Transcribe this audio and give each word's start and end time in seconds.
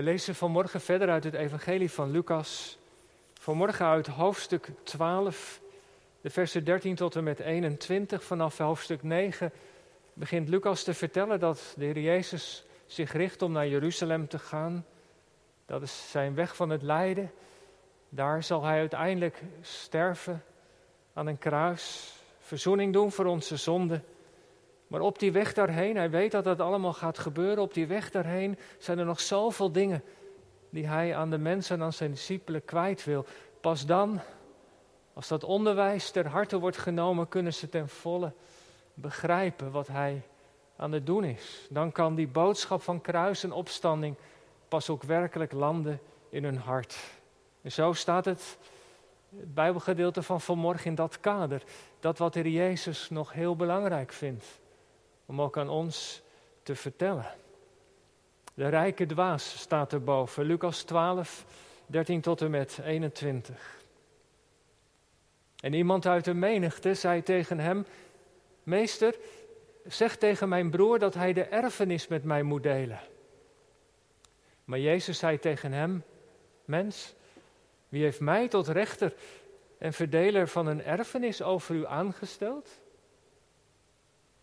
We 0.00 0.06
lezen 0.06 0.34
vanmorgen 0.34 0.80
verder 0.80 1.10
uit 1.10 1.24
het 1.24 1.34
Evangelie 1.34 1.90
van 1.90 2.10
Lucas. 2.10 2.78
Vanmorgen 3.40 3.86
uit 3.86 4.06
hoofdstuk 4.06 4.68
12, 4.82 5.60
de 6.20 6.30
versen 6.30 6.64
13 6.64 6.94
tot 6.94 7.16
en 7.16 7.24
met 7.24 7.40
21. 7.40 8.24
Vanaf 8.24 8.58
hoofdstuk 8.58 9.02
9 9.02 9.52
begint 10.12 10.48
Lucas 10.48 10.82
te 10.82 10.94
vertellen 10.94 11.40
dat 11.40 11.74
de 11.76 11.84
Heer 11.84 11.98
Jezus 11.98 12.64
zich 12.86 13.12
richt 13.12 13.42
om 13.42 13.52
naar 13.52 13.68
Jeruzalem 13.68 14.28
te 14.28 14.38
gaan. 14.38 14.86
Dat 15.66 15.82
is 15.82 16.10
zijn 16.10 16.34
weg 16.34 16.56
van 16.56 16.70
het 16.70 16.82
lijden. 16.82 17.30
Daar 18.08 18.42
zal 18.42 18.64
hij 18.64 18.78
uiteindelijk 18.78 19.42
sterven 19.60 20.44
aan 21.12 21.26
een 21.26 21.38
kruis, 21.38 22.12
verzoening 22.38 22.92
doen 22.92 23.12
voor 23.12 23.26
onze 23.26 23.56
zonden. 23.56 24.04
Maar 24.90 25.00
op 25.00 25.18
die 25.18 25.32
weg 25.32 25.52
daarheen, 25.52 25.96
hij 25.96 26.10
weet 26.10 26.30
dat 26.30 26.44
dat 26.44 26.60
allemaal 26.60 26.92
gaat 26.92 27.18
gebeuren, 27.18 27.62
op 27.62 27.74
die 27.74 27.86
weg 27.86 28.10
daarheen 28.10 28.58
zijn 28.78 28.98
er 28.98 29.04
nog 29.04 29.20
zoveel 29.20 29.72
dingen 29.72 30.02
die 30.70 30.86
hij 30.86 31.16
aan 31.16 31.30
de 31.30 31.38
mensen 31.38 31.76
en 31.76 31.82
aan 31.82 31.92
zijn 31.92 32.10
discipelen 32.10 32.64
kwijt 32.64 33.04
wil. 33.04 33.26
Pas 33.60 33.86
dan, 33.86 34.20
als 35.12 35.28
dat 35.28 35.44
onderwijs 35.44 36.10
ter 36.10 36.26
harte 36.26 36.58
wordt 36.58 36.76
genomen, 36.76 37.28
kunnen 37.28 37.54
ze 37.54 37.68
ten 37.68 37.88
volle 37.88 38.32
begrijpen 38.94 39.70
wat 39.70 39.86
hij 39.86 40.22
aan 40.76 40.92
het 40.92 41.06
doen 41.06 41.24
is. 41.24 41.66
Dan 41.68 41.92
kan 41.92 42.14
die 42.14 42.28
boodschap 42.28 42.82
van 42.82 43.00
kruis 43.00 43.44
en 43.44 43.52
opstanding 43.52 44.16
pas 44.68 44.88
ook 44.88 45.02
werkelijk 45.02 45.52
landen 45.52 46.00
in 46.28 46.44
hun 46.44 46.58
hart. 46.58 46.96
En 47.62 47.72
zo 47.72 47.92
staat 47.92 48.24
het, 48.24 48.58
het 49.38 49.54
Bijbelgedeelte 49.54 50.22
van 50.22 50.40
vanmorgen 50.40 50.86
in 50.86 50.94
dat 50.94 51.20
kader. 51.20 51.62
Dat 52.00 52.18
wat 52.18 52.32
de 52.32 52.52
Jezus 52.52 53.10
nog 53.10 53.32
heel 53.32 53.56
belangrijk 53.56 54.12
vindt 54.12 54.59
om 55.30 55.40
ook 55.40 55.58
aan 55.58 55.68
ons 55.68 56.22
te 56.62 56.74
vertellen. 56.74 57.26
De 58.54 58.68
rijke 58.68 59.06
dwaas 59.06 59.60
staat 59.60 59.92
erboven, 59.92 60.44
Lucas 60.44 60.82
12, 60.82 61.44
13 61.86 62.20
tot 62.20 62.40
en 62.40 62.50
met 62.50 62.78
21. 62.84 63.78
En 65.60 65.72
iemand 65.72 66.06
uit 66.06 66.24
de 66.24 66.34
menigte 66.34 66.94
zei 66.94 67.22
tegen 67.22 67.58
hem: 67.58 67.86
Meester, 68.62 69.14
zeg 69.86 70.16
tegen 70.16 70.48
mijn 70.48 70.70
broer 70.70 70.98
dat 70.98 71.14
hij 71.14 71.32
de 71.32 71.44
erfenis 71.44 72.08
met 72.08 72.24
mij 72.24 72.42
moet 72.42 72.62
delen. 72.62 73.00
Maar 74.64 74.78
Jezus 74.78 75.18
zei 75.18 75.38
tegen 75.38 75.72
hem: 75.72 76.04
Mens, 76.64 77.14
wie 77.88 78.02
heeft 78.02 78.20
mij 78.20 78.48
tot 78.48 78.68
rechter 78.68 79.14
en 79.78 79.92
verdeler 79.92 80.48
van 80.48 80.66
een 80.66 80.84
erfenis 80.84 81.42
over 81.42 81.74
u 81.74 81.86
aangesteld? 81.86 82.80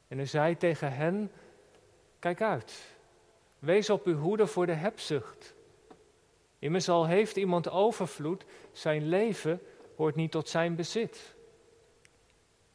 En 0.07 0.17
hij 0.17 0.25
zei 0.25 0.57
tegen 0.57 0.93
hen: 0.93 1.31
Kijk 2.19 2.41
uit, 2.41 2.95
wees 3.59 3.89
op 3.89 4.05
uw 4.05 4.17
hoede 4.17 4.47
voor 4.47 4.65
de 4.65 4.73
hebzucht. 4.73 5.55
Immers 6.59 6.89
al 6.89 7.07
heeft 7.07 7.37
iemand 7.37 7.69
overvloed, 7.69 8.45
zijn 8.71 9.07
leven 9.07 9.61
hoort 9.95 10.15
niet 10.15 10.31
tot 10.31 10.49
zijn 10.49 10.75
bezit. 10.75 11.35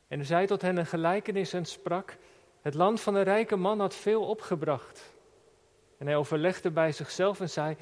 En 0.08 0.18
hij 0.18 0.26
zei 0.26 0.46
tot 0.46 0.62
hen 0.62 0.76
een 0.76 0.86
gelijkenis 0.86 1.52
en 1.52 1.64
sprak: 1.64 2.16
Het 2.60 2.74
land 2.74 3.00
van 3.00 3.14
een 3.14 3.22
rijke 3.22 3.56
man 3.56 3.80
had 3.80 3.94
veel 3.94 4.22
opgebracht. 4.22 5.12
En 5.98 6.06
hij 6.06 6.16
overlegde 6.16 6.70
bij 6.70 6.92
zichzelf 6.92 7.40
en 7.40 7.50
zei: 7.50 7.76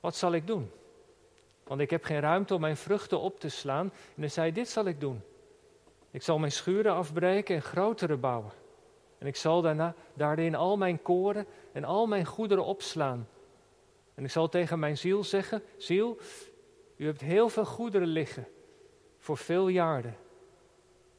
Wat 0.00 0.16
zal 0.16 0.32
ik 0.32 0.46
doen? 0.46 0.70
Want 1.64 1.80
ik 1.80 1.90
heb 1.90 2.04
geen 2.04 2.20
ruimte 2.20 2.54
om 2.54 2.60
mijn 2.60 2.76
vruchten 2.76 3.20
op 3.20 3.40
te 3.40 3.48
slaan. 3.48 3.92
En 4.14 4.20
hij 4.20 4.28
zei: 4.28 4.52
Dit 4.52 4.68
zal 4.68 4.84
ik 4.84 5.00
doen. 5.00 5.22
Ik 6.18 6.24
zal 6.24 6.38
mijn 6.38 6.52
schuren 6.52 6.92
afbreken 6.92 7.54
en 7.54 7.62
grotere 7.62 8.16
bouwen. 8.16 8.52
En 9.18 9.26
ik 9.26 9.36
zal 9.36 9.62
daarna 9.62 9.94
daarin 10.14 10.54
al 10.54 10.76
mijn 10.76 11.02
koren 11.02 11.46
en 11.72 11.84
al 11.84 12.06
mijn 12.06 12.24
goederen 12.24 12.64
opslaan. 12.64 13.28
En 14.14 14.24
ik 14.24 14.30
zal 14.30 14.48
tegen 14.48 14.78
mijn 14.78 14.98
ziel 14.98 15.24
zeggen: 15.24 15.62
Ziel, 15.76 16.18
u 16.96 17.06
hebt 17.06 17.20
heel 17.20 17.48
veel 17.48 17.64
goederen 17.64 18.08
liggen 18.08 18.48
voor 19.18 19.36
veel 19.36 19.68
jaren. 19.68 20.16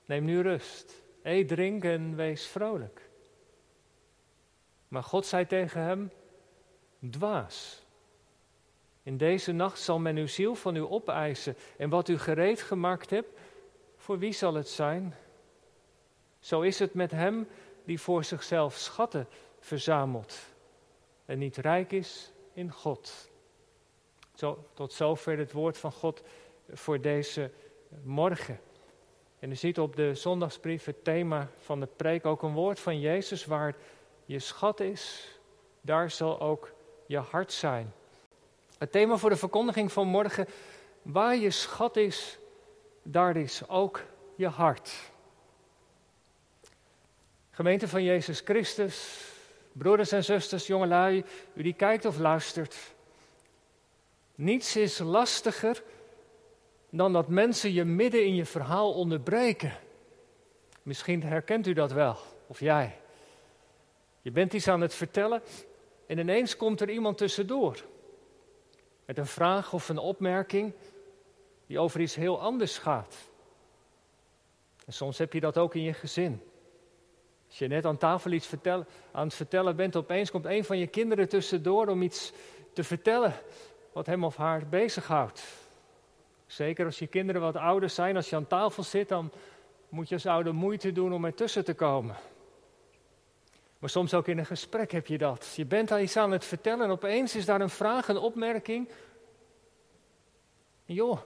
Neem 0.06 0.26
nu 0.26 0.42
rust. 0.42 1.04
Eet, 1.24 1.48
drink 1.48 1.84
en 1.84 2.16
wees 2.16 2.48
vrolijk. 2.48 3.10
Maar 4.88 5.04
God 5.04 5.26
zei 5.26 5.46
tegen 5.46 5.82
hem: 5.82 6.12
Dwaas. 7.10 7.86
In 9.04 9.18
deze 9.18 9.52
nacht 9.52 9.80
zal 9.80 10.00
men 10.00 10.18
uw 10.18 10.28
ziel 10.28 10.56
van 10.56 10.76
u 10.76 10.82
opeisen. 10.82 11.56
En 11.78 11.90
wat 11.90 12.10
u 12.10 12.18
gereed 12.18 12.62
gemaakt 12.62 13.10
hebt, 13.10 13.30
voor 14.10 14.20
wie 14.20 14.34
zal 14.34 14.54
het 14.54 14.70
zijn? 14.70 15.16
Zo 16.40 16.62
is 16.62 16.80
het 16.80 16.94
met 16.94 17.12
hem 17.12 17.48
die 17.84 18.02
voor 18.02 18.24
zichzelf 18.24 18.76
schatten 18.76 19.28
verzamelt 19.60 20.40
en 21.26 21.38
niet 21.38 21.58
rijk 21.58 21.92
is 21.92 22.32
in 22.54 22.72
God. 22.72 23.30
Zo, 24.36 24.66
tot 24.74 24.94
zover 24.94 25.38
het 25.38 25.52
woord 25.52 25.78
van 25.78 25.92
God 25.92 26.24
voor 26.72 27.02
deze 27.02 27.52
morgen. 28.04 28.60
En 29.40 29.52
u 29.52 29.56
ziet 29.56 29.80
op 29.80 29.96
de 29.96 30.16
zondagsbrief 30.16 30.86
het 30.86 31.04
thema 31.04 31.50
van 31.60 31.80
de 31.80 31.88
preek 31.96 32.26
ook 32.26 32.42
een 32.42 32.54
woord 32.54 32.80
van 32.80 33.00
Jezus 33.00 33.46
waar 33.46 33.76
je 34.26 34.40
schat 34.40 34.80
is, 34.80 35.32
daar 35.82 36.12
zal 36.12 36.40
ook 36.40 36.72
je 37.06 37.18
hart 37.18 37.52
zijn. 37.52 37.94
Het 38.78 38.92
thema 38.92 39.18
voor 39.18 39.30
de 39.30 39.36
verkondiging 39.36 39.92
van 39.92 40.08
morgen, 40.08 40.48
waar 41.02 41.36
je 41.36 41.52
schat 41.52 41.98
is, 41.98 42.40
daar 43.04 43.38
is 43.38 43.68
ook 43.68 44.02
je 44.36 44.48
hart. 44.48 44.92
Gemeente 47.52 47.88
van 47.88 48.04
Jezus 48.04 48.40
Christus, 48.40 49.26
broeders 49.72 50.12
en 50.12 50.24
zusters, 50.24 50.68
jongelui, 50.68 51.24
u 51.54 51.64
die 51.64 51.74
kijkt 51.74 52.06
of 52.06 52.18
luistert. 52.18 52.78
Niets 54.36 54.76
is 54.76 54.98
lastiger 54.98 55.84
dan 56.90 57.14
dat 57.14 57.28
mensen 57.28 57.74
je 57.74 57.86
midden 57.86 58.26
in 58.26 58.36
je 58.36 58.46
verhaal 58.46 58.94
onderbreken. 58.94 59.74
Misschien 60.84 61.24
herkent 61.24 61.68
u 61.68 61.74
dat 61.74 61.92
wel, 61.92 62.18
of 62.48 62.60
jij. 62.60 63.00
Je 64.22 64.32
bent 64.32 64.54
iets 64.54 64.68
aan 64.68 64.82
het 64.82 64.94
vertellen 64.94 65.42
en 66.08 66.18
ineens 66.18 66.56
komt 66.56 66.82
er 66.82 66.90
iemand 66.90 67.18
tussendoor. 67.18 67.84
Met 69.06 69.18
een 69.18 69.26
vraag 69.26 69.74
of 69.74 69.90
een 69.90 69.98
opmerking 69.98 70.74
die 71.70 71.80
over 71.80 72.02
iets 72.02 72.16
heel 72.16 72.40
anders 72.40 72.78
gaat. 72.78 73.16
En 74.86 74.94
soms 74.94 75.18
heb 75.18 75.34
je 75.34 75.40
dat 75.40 75.58
ook 75.58 75.76
in 75.76 75.82
je 75.82 75.94
gezin. 75.94 76.42
Als 77.48 77.58
je 77.58 77.68
net 77.68 77.86
aan 77.86 77.98
tafel 77.98 78.32
iets 78.32 78.48
vertel, 78.48 78.86
aan 79.12 79.26
het 79.26 79.36
vertellen 79.36 79.76
bent, 79.76 79.96
opeens 79.96 80.32
komt 80.32 80.46
een 80.46 80.64
van 80.64 80.78
je 80.78 80.88
kinderen 80.88 81.30
tussendoor 81.30 81.88
om 81.88 82.02
iets 82.02 82.32
te 82.74 82.84
vertellen 82.84 83.34
wat 83.94 84.06
hem 84.06 84.24
of 84.24 84.36
haar 84.36 84.68
bezighoudt. 84.68 85.44
Zeker 86.46 86.86
als 86.86 87.00
je 87.00 87.08
kinderen 87.08 87.42
wat 87.42 87.56
ouder 87.56 87.90
zijn, 87.90 88.16
als 88.16 88.30
je 88.30 88.36
aan 88.36 88.48
tafel 88.48 88.84
zit, 88.84 89.08
dan 89.08 89.32
moet 89.90 90.10
je 90.10 90.16
als 90.16 90.26
ouder 90.26 90.56
moeite 90.56 90.92
doen 90.92 91.14
om 91.14 91.26
ertussen 91.26 91.66
te 91.66 91.74
komen. 91.74 92.16
Maar 93.80 93.90
soms 93.90 94.14
ook 94.14 94.28
in 94.28 94.38
een 94.38 94.46
gesprek 94.46 94.92
heb 94.92 95.08
je 95.08 95.18
dat. 95.18 95.54
Je 95.56 95.66
bent 95.66 95.92
al 95.92 96.00
iets 96.00 96.18
aan 96.18 96.32
het 96.32 96.46
vertellen 96.46 96.86
en 96.86 96.92
opeens 96.92 97.36
is 97.36 97.46
daar 97.46 97.62
een 97.62 97.70
vraag, 97.70 98.08
een 98.08 98.18
opmerking. 98.18 98.90
Joh, 100.86 101.20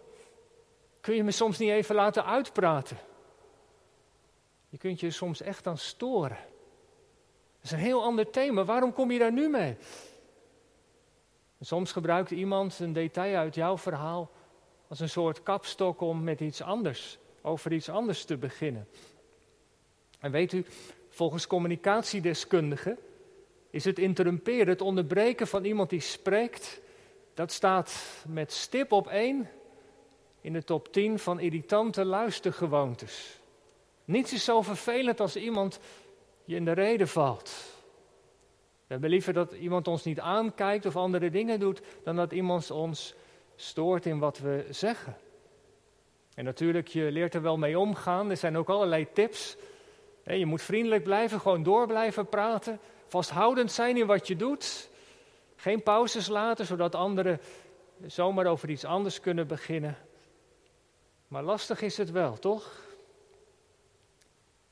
kun 1.04 1.16
je 1.16 1.24
me 1.24 1.32
soms 1.32 1.58
niet 1.58 1.70
even 1.70 1.96
laten 1.96 2.26
uitpraten? 2.26 2.98
Je 4.70 4.78
kunt 4.78 5.00
je 5.00 5.12
soms 5.12 5.42
echt 5.42 5.68
aan 5.68 5.78
storen. 5.78 6.38
Dat 7.56 7.64
is 7.64 7.72
een 7.72 7.78
heel 7.78 8.04
ander 8.04 8.30
thema. 8.30 8.64
Waarom 8.64 8.94
kom 8.94 9.12
je 9.12 9.20
daar 9.20 9.32
nu 9.32 9.50
mee? 9.50 9.78
Soms 11.62 11.92
gebruikt 11.92 12.32
iemand 12.32 12.80
een 12.80 12.94
detail 12.94 13.36
uit 13.36 13.56
jouw 13.56 13.78
verhaal 13.78 14.32
als 14.88 15.00
een 15.00 15.10
soort 15.10 15.44
kapstok 15.44 16.02
om 16.02 16.24
met 16.24 16.40
iets 16.40 16.62
anders, 16.62 17.18
over 17.42 17.72
iets 17.72 17.90
anders 17.90 18.26
te 18.26 18.38
beginnen. 18.38 18.88
En 20.20 20.32
weet 20.32 20.54
u, 20.54 20.66
volgens 21.10 21.48
communicatiedeskundigen 21.48 22.98
is 23.70 23.86
het 23.86 24.00
interrumperen, 24.00 24.68
het 24.68 24.82
onderbreken 24.82 25.48
van 25.48 25.64
iemand 25.64 25.90
die 25.90 26.00
spreekt, 26.00 26.82
dat 27.34 27.52
staat 27.52 27.94
met 28.28 28.52
stip 28.52 28.92
op 28.92 29.08
één 29.08 29.50
in 30.44 30.54
de 30.54 30.64
top 30.64 30.94
10 30.94 31.20
van 31.20 31.40
irritante 31.40 32.06
luistergewoontes. 32.06 33.40
Niets 34.06 34.34
is 34.34 34.44
zo 34.44 34.62
vervelend 34.62 35.20
als 35.20 35.36
iemand 35.36 35.80
je 36.44 36.56
in 36.56 36.66
de 36.66 36.72
reden 36.72 37.08
valt. 37.08 37.52
We 38.86 39.00
hebben 39.00 39.10
liever 39.10 39.34
dat 39.34 39.52
iemand 39.52 39.88
ons 39.88 40.04
niet 40.04 40.20
aankijkt 40.20 40.86
of 40.86 40.96
andere 40.96 41.30
dingen 41.30 41.60
doet, 41.60 41.82
dan 42.04 42.16
dat 42.16 42.32
iemand 42.32 42.72
ons 42.72 43.14
stoort 43.56 44.06
in 44.06 44.20
wat 44.20 44.38
we 44.38 44.66
zeggen. 44.70 45.18
En 46.36 46.44
natuurlijk, 46.44 46.88
je 46.88 47.12
leert 47.12 47.34
er 47.34 47.42
wel 47.42 47.58
mee 47.58 47.80
omgaan. 47.80 48.30
Er 48.30 48.38
zijn 48.38 48.58
ook 48.58 48.70
allerlei 48.70 49.08
tips. 49.14 49.58
Je 50.24 50.46
moet 50.46 50.62
vriendelijk 50.62 51.04
blijven, 51.04 51.40
gewoon 51.40 51.64
door 51.64 51.88
blijven 51.88 52.28
praten. 52.28 52.80
Vasthoudend 53.06 53.72
zijn 53.72 53.98
in 53.98 54.06
wat 54.06 54.28
je 54.28 54.36
doet. 54.36 54.90
Geen 55.56 55.84
pauzes 55.84 56.28
laten, 56.28 56.66
zodat 56.66 56.96
anderen 56.96 57.40
zomaar 58.06 58.46
over 58.46 58.70
iets 58.70 58.86
anders 58.86 59.20
kunnen 59.20 59.48
beginnen. 59.48 59.98
Maar 61.34 61.44
lastig 61.44 61.82
is 61.82 61.98
het 61.98 62.12
wel, 62.12 62.40
toch? 62.40 62.82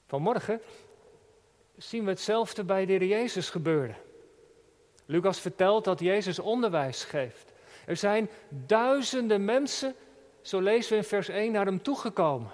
Vanmorgen 0.08 0.62
zien 1.78 2.04
we 2.04 2.10
hetzelfde 2.10 2.64
bij 2.64 2.86
de 2.86 2.92
Heer 2.92 3.06
Jezus 3.06 3.50
gebeuren. 3.50 3.96
Lucas 5.06 5.40
vertelt 5.40 5.84
dat 5.84 6.00
Jezus 6.00 6.40
onderwijs 6.40 7.04
geeft. 7.04 7.54
Er 7.86 7.98
zijn 7.98 8.30
duizenden 8.50 9.46
mensen, 9.46 9.96
zo 10.42 10.60
lezen 10.60 10.92
we 10.92 10.98
in 10.98 11.04
vers 11.04 11.30
1, 11.30 11.52
naar 11.52 11.66
hem 11.66 11.82
toegekomen. 11.82 12.52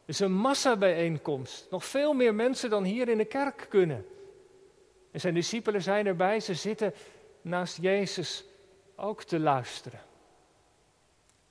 Het 0.00 0.14
is 0.14 0.20
een 0.20 0.34
massabijeenkomst. 0.34 1.66
Nog 1.70 1.84
veel 1.84 2.12
meer 2.12 2.34
mensen 2.34 2.70
dan 2.70 2.84
hier 2.84 3.08
in 3.08 3.18
de 3.18 3.24
kerk 3.24 3.66
kunnen. 3.68 4.06
En 5.10 5.20
zijn 5.20 5.34
discipelen 5.34 5.82
zijn 5.82 6.06
erbij, 6.06 6.40
ze 6.40 6.54
zitten 6.54 6.94
naast 7.42 7.78
Jezus 7.80 8.44
ook 8.94 9.22
te 9.22 9.38
luisteren. 9.38 10.05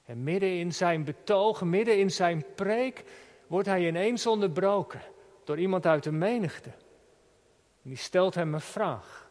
En 0.05 0.23
midden 0.23 0.57
in 0.57 0.73
zijn 0.73 1.03
betoog, 1.03 1.61
midden 1.61 1.97
in 1.97 2.11
zijn 2.11 2.45
preek, 2.55 3.03
wordt 3.47 3.67
hij 3.67 3.87
ineens 3.87 4.27
onderbroken 4.27 5.01
door 5.43 5.59
iemand 5.59 5.85
uit 5.85 6.03
de 6.03 6.11
menigte. 6.11 6.69
En 7.83 7.89
die 7.89 7.97
stelt 7.97 8.35
hem 8.35 8.53
een 8.53 8.61
vraag. 8.61 9.29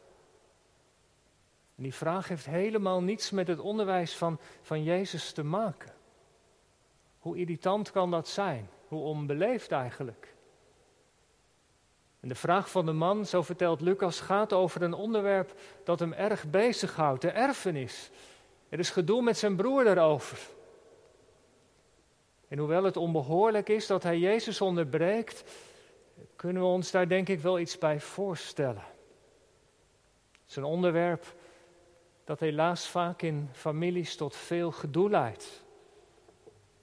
En 1.76 1.82
die 1.82 1.94
vraag 1.94 2.28
heeft 2.28 2.46
helemaal 2.46 3.02
niets 3.02 3.30
met 3.30 3.48
het 3.48 3.58
onderwijs 3.58 4.16
van, 4.16 4.38
van 4.62 4.82
Jezus 4.82 5.32
te 5.32 5.44
maken. 5.44 5.92
Hoe 7.18 7.36
irritant 7.36 7.90
kan 7.90 8.10
dat 8.10 8.28
zijn? 8.28 8.68
Hoe 8.88 9.02
onbeleefd 9.02 9.72
eigenlijk? 9.72 10.34
En 12.20 12.28
de 12.28 12.34
vraag 12.34 12.70
van 12.70 12.86
de 12.86 12.92
man, 12.92 13.26
zo 13.26 13.42
vertelt 13.42 13.80
Lucas, 13.80 14.20
gaat 14.20 14.52
over 14.52 14.82
een 14.82 14.92
onderwerp 14.92 15.54
dat 15.84 15.98
hem 15.98 16.12
erg 16.12 16.50
bezighoudt, 16.50 17.22
de 17.22 17.30
erfenis. 17.30 18.10
Er 18.68 18.78
is 18.78 18.90
gedoe 18.90 19.22
met 19.22 19.38
zijn 19.38 19.56
broer 19.56 19.84
daarover. 19.84 20.38
En 22.54 22.60
hoewel 22.60 22.84
het 22.84 22.96
onbehoorlijk 22.96 23.68
is 23.68 23.86
dat 23.86 24.02
hij 24.02 24.18
Jezus 24.18 24.60
onderbreekt, 24.60 25.44
kunnen 26.36 26.62
we 26.62 26.68
ons 26.68 26.90
daar 26.90 27.08
denk 27.08 27.28
ik 27.28 27.40
wel 27.40 27.58
iets 27.58 27.78
bij 27.78 28.00
voorstellen. 28.00 28.82
Het 30.32 30.48
is 30.48 30.56
een 30.56 30.64
onderwerp 30.64 31.34
dat 32.24 32.40
helaas 32.40 32.88
vaak 32.88 33.22
in 33.22 33.48
families 33.52 34.16
tot 34.16 34.36
veel 34.36 34.70
gedoe 34.70 35.10
leidt. 35.10 35.64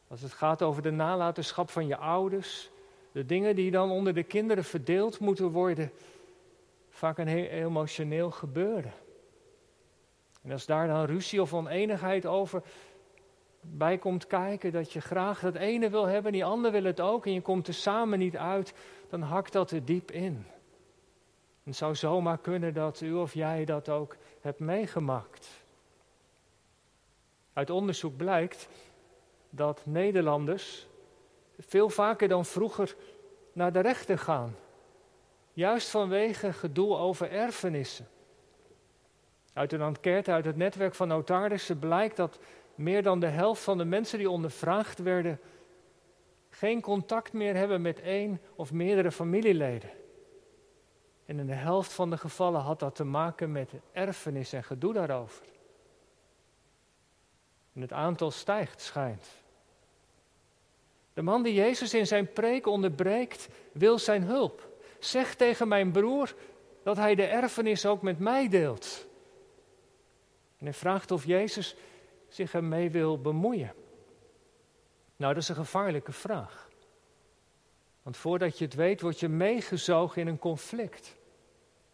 Als 0.08 0.22
het 0.22 0.32
gaat 0.32 0.62
over 0.62 0.82
de 0.82 0.92
nalatenschap 0.92 1.70
van 1.70 1.88
je 1.88 1.98
ouders, 1.98 2.70
de 3.12 3.26
dingen 3.26 3.56
die 3.56 3.72
dan 3.72 3.92
onder 3.92 4.14
de 4.14 4.24
kinderen 4.24 4.64
verdeeld 4.64 5.20
moeten 5.20 5.50
worden, 5.50 5.92
vaak 6.90 7.18
een 7.18 7.28
heel 7.28 7.48
emotioneel 7.48 8.32
gebeuren. 8.32 8.94
En 10.42 10.52
als 10.52 10.66
daar 10.66 10.88
dan 10.88 11.06
ruzie 11.06 11.42
of 11.42 11.54
oneenigheid 11.54 12.26
over 12.26 12.64
bij 13.62 13.98
komt 13.98 14.28
kijken, 14.28 14.72
dat 14.72 14.94
je 14.94 15.02
graag 15.02 15.40
dat 15.40 15.56
ene 15.56 15.90
wil 15.90 16.06
hebben, 16.06 16.32
die 16.32 16.46
ander 16.46 16.72
wil 16.72 16.84
het 16.84 17.00
ook, 17.00 17.26
en 17.26 17.34
je 17.34 17.42
komt 17.42 17.68
er 17.68 17.74
samen 17.74 18.20
niet 18.20 18.38
uit, 18.38 18.74
dan 19.10 19.22
hakt 19.22 19.54
dat 19.54 19.72
er 19.72 19.86
diep 19.86 20.12
in. 20.12 20.46
Het 21.64 21.76
zou 21.76 21.96
zomaar 21.96 22.38
kunnen 22.38 22.74
dat 22.74 23.02
u 23.02 23.14
of 23.14 23.34
jij 23.34 23.66
dat 23.66 23.90
ook 23.90 24.16
hebt 24.42 24.60
meegemaakt. 24.60 25.50
Uit 27.54 27.70
onderzoek 27.70 28.18
blijkt 28.18 28.68
dat 29.50 29.82
Nederlanders 29.86 30.88
veel 31.58 31.90
vaker 31.90 32.28
dan 32.28 32.46
vroeger 32.46 32.96
naar 33.54 33.72
de 33.72 33.80
rechter 33.80 34.18
gaan. 34.18 34.56
Juist 35.54 35.90
vanwege 35.90 36.54
gedoe 36.54 36.96
over 36.96 37.32
erfenissen. 37.32 38.08
Uit 39.54 39.74
een 39.74 39.82
enquête 39.82 40.32
uit 40.32 40.46
het 40.46 40.56
netwerk 40.56 40.96
van 40.96 41.08
notarissen 41.08 41.80
blijkt 41.80 42.16
dat 42.16 42.40
meer 42.76 43.04
dan 43.04 43.20
de 43.20 43.28
helft 43.28 43.64
van 43.64 43.78
de 43.78 43.86
mensen 43.86 44.18
die 44.18 44.30
ondervraagd 44.30 45.00
werden 45.00 45.40
geen 46.50 46.82
contact 46.82 47.34
meer 47.34 47.56
hebben 47.56 47.82
met 47.82 48.00
één 48.00 48.42
of 48.56 48.72
meerdere 48.72 49.12
familieleden. 49.12 49.90
En 51.26 51.40
in 51.40 51.48
de 51.48 51.54
helft 51.54 51.94
van 51.94 52.10
de 52.10 52.18
gevallen 52.18 52.62
had 52.62 52.80
dat 52.80 52.96
te 52.96 53.04
maken 53.04 53.52
met 53.52 53.72
erfenis 53.92 54.54
en 54.54 54.64
gedoe 54.64 54.94
daarover. 54.94 55.46
En 57.74 57.82
het 57.82 57.94
aantal 57.94 58.32
stijgt, 58.32 58.82
schijnt. 58.82 59.28
De 61.14 61.22
man 61.22 61.44
die 61.44 61.54
Jezus 61.54 61.94
in 61.94 62.08
zijn 62.08 62.34
preek 62.34 62.66
onderbreekt, 62.66 63.48
wil 63.72 64.00
zijn 64.00 64.24
hulp. 64.24 64.70
Zeg 65.00 65.36
tegen 65.36 65.68
mijn 65.68 65.92
broer 65.92 66.36
dat 66.84 66.98
hij 66.98 67.16
de 67.16 67.26
erfenis 67.26 67.86
ook 67.86 68.02
met 68.02 68.20
mij 68.20 68.48
deelt. 68.50 69.08
En 70.58 70.66
hij 70.66 70.74
vraagt 70.74 71.12
of 71.12 71.26
Jezus 71.26 71.76
zich 72.34 72.54
ermee 72.54 72.90
wil 72.90 73.22
bemoeien. 73.22 73.74
Nou, 75.16 75.34
dat 75.34 75.44
is 75.44 75.50
een 75.50 75.56
gevaarlijke 75.56 76.12
vraag. 76.12 76.70
Want 78.04 78.18
voordat 78.18 78.58
je 78.58 78.66
het 78.66 78.74
weet, 78.74 79.02
word 79.02 79.20
je 79.20 79.30
meegezogen 79.30 80.22
in 80.22 80.28
een 80.28 80.40
conflict. 80.40 81.16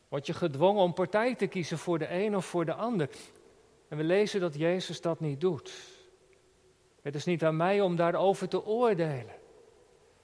Word 0.07 0.25
je 0.25 0.34
gedwongen 0.34 0.81
om 0.81 0.94
partij 0.94 1.36
te 1.36 1.48
kiezen 1.48 1.78
voor 1.78 2.00
de 2.00 2.12
een 2.12 2.36
of 2.36 2.45
voor 2.45 2.66
de 2.66 2.74
ander. 2.74 3.10
En 3.88 3.98
we 3.98 4.04
lezen 4.04 4.39
dat 4.39 4.56
Jezus 4.56 5.01
dat 5.01 5.19
niet 5.19 5.42
doet. 5.42 5.74
Het 7.01 7.16
is 7.16 7.25
niet 7.25 7.44
aan 7.44 7.57
mij 7.57 7.81
om 7.81 7.95
daarover 7.95 8.48
te 8.48 8.66
oordelen. 8.66 9.36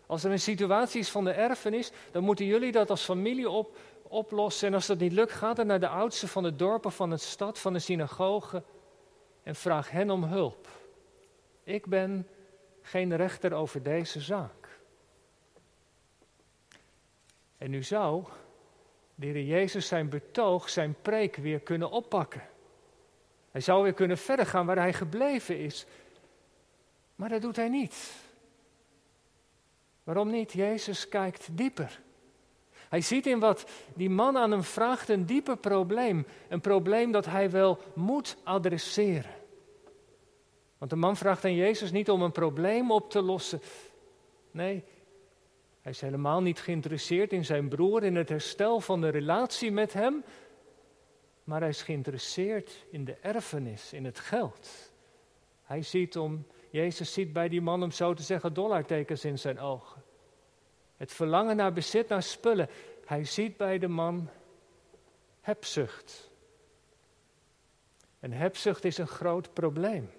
Als 0.05 0.23
er 0.23 0.31
een 0.31 0.39
situatie 0.39 0.99
is 0.99 1.09
van 1.09 1.23
de 1.23 1.31
erfenis, 1.31 1.91
dan 2.11 2.23
moeten 2.23 2.45
jullie 2.45 2.71
dat 2.71 2.89
als 2.89 3.03
familie 3.03 3.49
op, 3.49 3.77
oplossen. 4.01 4.67
En 4.67 4.73
als 4.73 4.87
dat 4.87 4.99
niet 4.99 5.11
lukt, 5.11 5.31
ga 5.31 5.53
dan 5.53 5.67
naar 5.67 5.79
de 5.79 5.87
oudste 5.87 6.27
van 6.27 6.43
het 6.43 6.59
dorp 6.59 6.85
of 6.85 6.95
van 6.95 7.09
de 7.09 7.17
stad, 7.17 7.59
van 7.59 7.73
de 7.73 7.79
synagoge 7.79 8.63
en 9.43 9.55
vraag 9.55 9.91
hen 9.91 10.09
om 10.09 10.23
hulp. 10.23 10.67
Ik 11.63 11.85
ben 11.85 12.27
geen 12.81 13.15
rechter 13.15 13.53
over 13.53 13.83
deze 13.83 14.21
zaak. 14.21 14.79
En 17.57 17.69
nu 17.69 17.83
zou 17.83 18.25
de 19.15 19.25
Heer 19.25 19.43
Jezus 19.43 19.87
zijn 19.87 20.09
betoog, 20.09 20.69
zijn 20.69 20.95
preek 21.01 21.35
weer 21.35 21.59
kunnen 21.59 21.91
oppakken. 21.91 22.41
Hij 23.51 23.61
zou 23.61 23.83
weer 23.83 23.93
kunnen 23.93 24.17
verder 24.17 24.45
gaan 24.45 24.65
waar 24.65 24.77
hij 24.77 24.93
gebleven 24.93 25.59
is. 25.59 25.85
Maar 27.15 27.29
dat 27.29 27.41
doet 27.41 27.55
hij 27.55 27.69
niet. 27.69 28.13
Waarom 30.03 30.29
niet? 30.29 30.51
Jezus 30.51 31.07
kijkt 31.07 31.47
dieper. 31.51 32.01
Hij 32.89 33.01
ziet 33.01 33.25
in 33.25 33.39
wat 33.39 33.65
die 33.95 34.09
man 34.09 34.37
aan 34.37 34.51
hem 34.51 34.63
vraagt 34.63 35.09
een 35.09 35.25
dieper 35.25 35.57
probleem. 35.57 36.25
Een 36.49 36.61
probleem 36.61 37.11
dat 37.11 37.25
hij 37.25 37.51
wel 37.51 37.79
moet 37.93 38.37
adresseren. 38.43 39.31
Want 40.83 40.95
de 40.95 41.01
man 41.01 41.17
vraagt 41.17 41.45
aan 41.45 41.55
Jezus 41.55 41.91
niet 41.91 42.09
om 42.09 42.21
een 42.21 42.31
probleem 42.31 42.91
op 42.91 43.09
te 43.09 43.21
lossen. 43.21 43.61
Nee, 44.51 44.83
hij 45.81 45.91
is 45.91 46.01
helemaal 46.01 46.41
niet 46.41 46.59
geïnteresseerd 46.59 47.31
in 47.31 47.45
zijn 47.45 47.69
broer, 47.69 48.03
in 48.03 48.15
het 48.15 48.29
herstel 48.29 48.79
van 48.79 49.01
de 49.01 49.09
relatie 49.09 49.71
met 49.71 49.93
hem. 49.93 50.23
Maar 51.43 51.59
hij 51.59 51.69
is 51.69 51.81
geïnteresseerd 51.81 52.85
in 52.89 53.05
de 53.05 53.13
erfenis, 53.21 53.93
in 53.93 54.05
het 54.05 54.19
geld. 54.19 54.91
Hij 55.63 55.81
ziet 55.81 56.17
om, 56.17 56.47
Jezus 56.69 57.13
ziet 57.13 57.33
bij 57.33 57.49
die 57.49 57.61
man, 57.61 57.83
om 57.83 57.91
zo 57.91 58.13
te 58.13 58.23
zeggen, 58.23 58.53
dollartekens 58.53 59.25
in 59.25 59.39
zijn 59.39 59.59
ogen. 59.59 60.03
Het 60.97 61.11
verlangen 61.11 61.55
naar 61.55 61.73
bezit, 61.73 62.07
naar 62.07 62.23
spullen. 62.23 62.69
Hij 63.05 63.23
ziet 63.25 63.57
bij 63.57 63.79
de 63.79 63.87
man 63.87 64.29
hebzucht. 65.41 66.31
En 68.19 68.31
hebzucht 68.31 68.85
is 68.85 68.97
een 68.97 69.07
groot 69.07 69.53
probleem. 69.53 70.09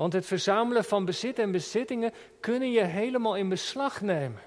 Want 0.00 0.12
het 0.12 0.26
verzamelen 0.26 0.84
van 0.84 1.04
bezit 1.04 1.38
en 1.38 1.50
bezittingen 1.50 2.12
kunnen 2.40 2.70
je 2.70 2.84
helemaal 2.84 3.36
in 3.36 3.48
beslag 3.48 4.00
nemen. 4.00 4.40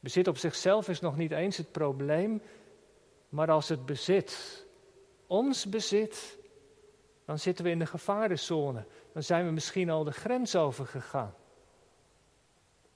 Bezit 0.00 0.28
op 0.28 0.36
zichzelf 0.36 0.88
is 0.88 1.00
nog 1.00 1.16
niet 1.16 1.30
eens 1.30 1.56
het 1.56 1.72
probleem, 1.72 2.42
maar 3.28 3.50
als 3.50 3.68
het 3.68 3.86
bezit 3.86 4.66
ons 5.26 5.68
bezit, 5.68 6.38
dan 7.24 7.38
zitten 7.38 7.64
we 7.64 7.70
in 7.70 7.78
de 7.78 7.86
gevarenzone. 7.86 8.84
Dan 9.12 9.22
zijn 9.22 9.46
we 9.46 9.52
misschien 9.52 9.90
al 9.90 10.04
de 10.04 10.12
grens 10.12 10.56
overgegaan. 10.56 11.34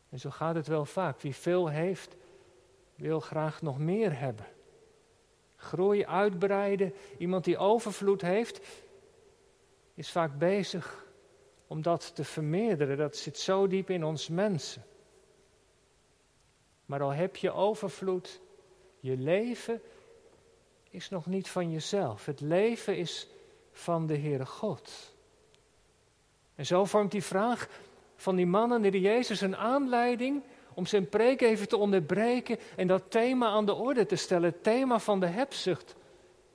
En 0.08 0.18
zo 0.18 0.30
gaat 0.30 0.54
het 0.54 0.66
wel 0.66 0.84
vaak. 0.84 1.20
Wie 1.20 1.34
veel 1.34 1.68
heeft, 1.68 2.16
wil 2.94 3.20
graag 3.20 3.62
nog 3.62 3.78
meer 3.78 4.18
hebben. 4.18 4.46
Groei, 5.56 6.06
uitbreiden. 6.06 6.94
Iemand 7.18 7.44
die 7.44 7.58
overvloed 7.58 8.22
heeft, 8.22 8.60
is 9.94 10.10
vaak 10.10 10.38
bezig 10.38 11.06
om 11.66 11.82
dat 11.82 12.14
te 12.14 12.24
vermeerderen. 12.24 12.96
Dat 12.96 13.16
zit 13.16 13.38
zo 13.38 13.66
diep 13.66 13.90
in 13.90 14.04
ons 14.04 14.28
mensen. 14.28 14.84
Maar 16.86 17.02
al 17.02 17.10
heb 17.10 17.36
je 17.36 17.52
overvloed, 17.52 18.40
je 19.00 19.16
leven 19.16 19.82
is 20.90 21.08
nog 21.08 21.26
niet 21.26 21.48
van 21.48 21.70
jezelf. 21.70 22.26
Het 22.26 22.40
leven 22.40 22.96
is 22.96 23.28
van 23.72 24.06
de 24.06 24.18
Heere 24.18 24.46
God. 24.46 25.14
En 26.54 26.66
zo 26.66 26.84
vormt 26.84 27.10
die 27.10 27.22
vraag 27.22 27.68
van 28.16 28.36
die 28.36 28.46
mannen 28.46 28.82
de 28.82 29.00
Jezus 29.00 29.40
een 29.40 29.56
aanleiding 29.56 30.42
om 30.74 30.86
zijn 30.86 31.08
preek 31.08 31.40
even 31.40 31.68
te 31.68 31.76
onderbreken 31.76 32.58
en 32.76 32.86
dat 32.86 33.10
thema 33.10 33.46
aan 33.46 33.66
de 33.66 33.74
orde 33.74 34.06
te 34.06 34.16
stellen. 34.16 34.50
Het 34.50 34.62
thema 34.62 34.98
van 34.98 35.20
de 35.20 35.26
hebzucht. 35.26 35.94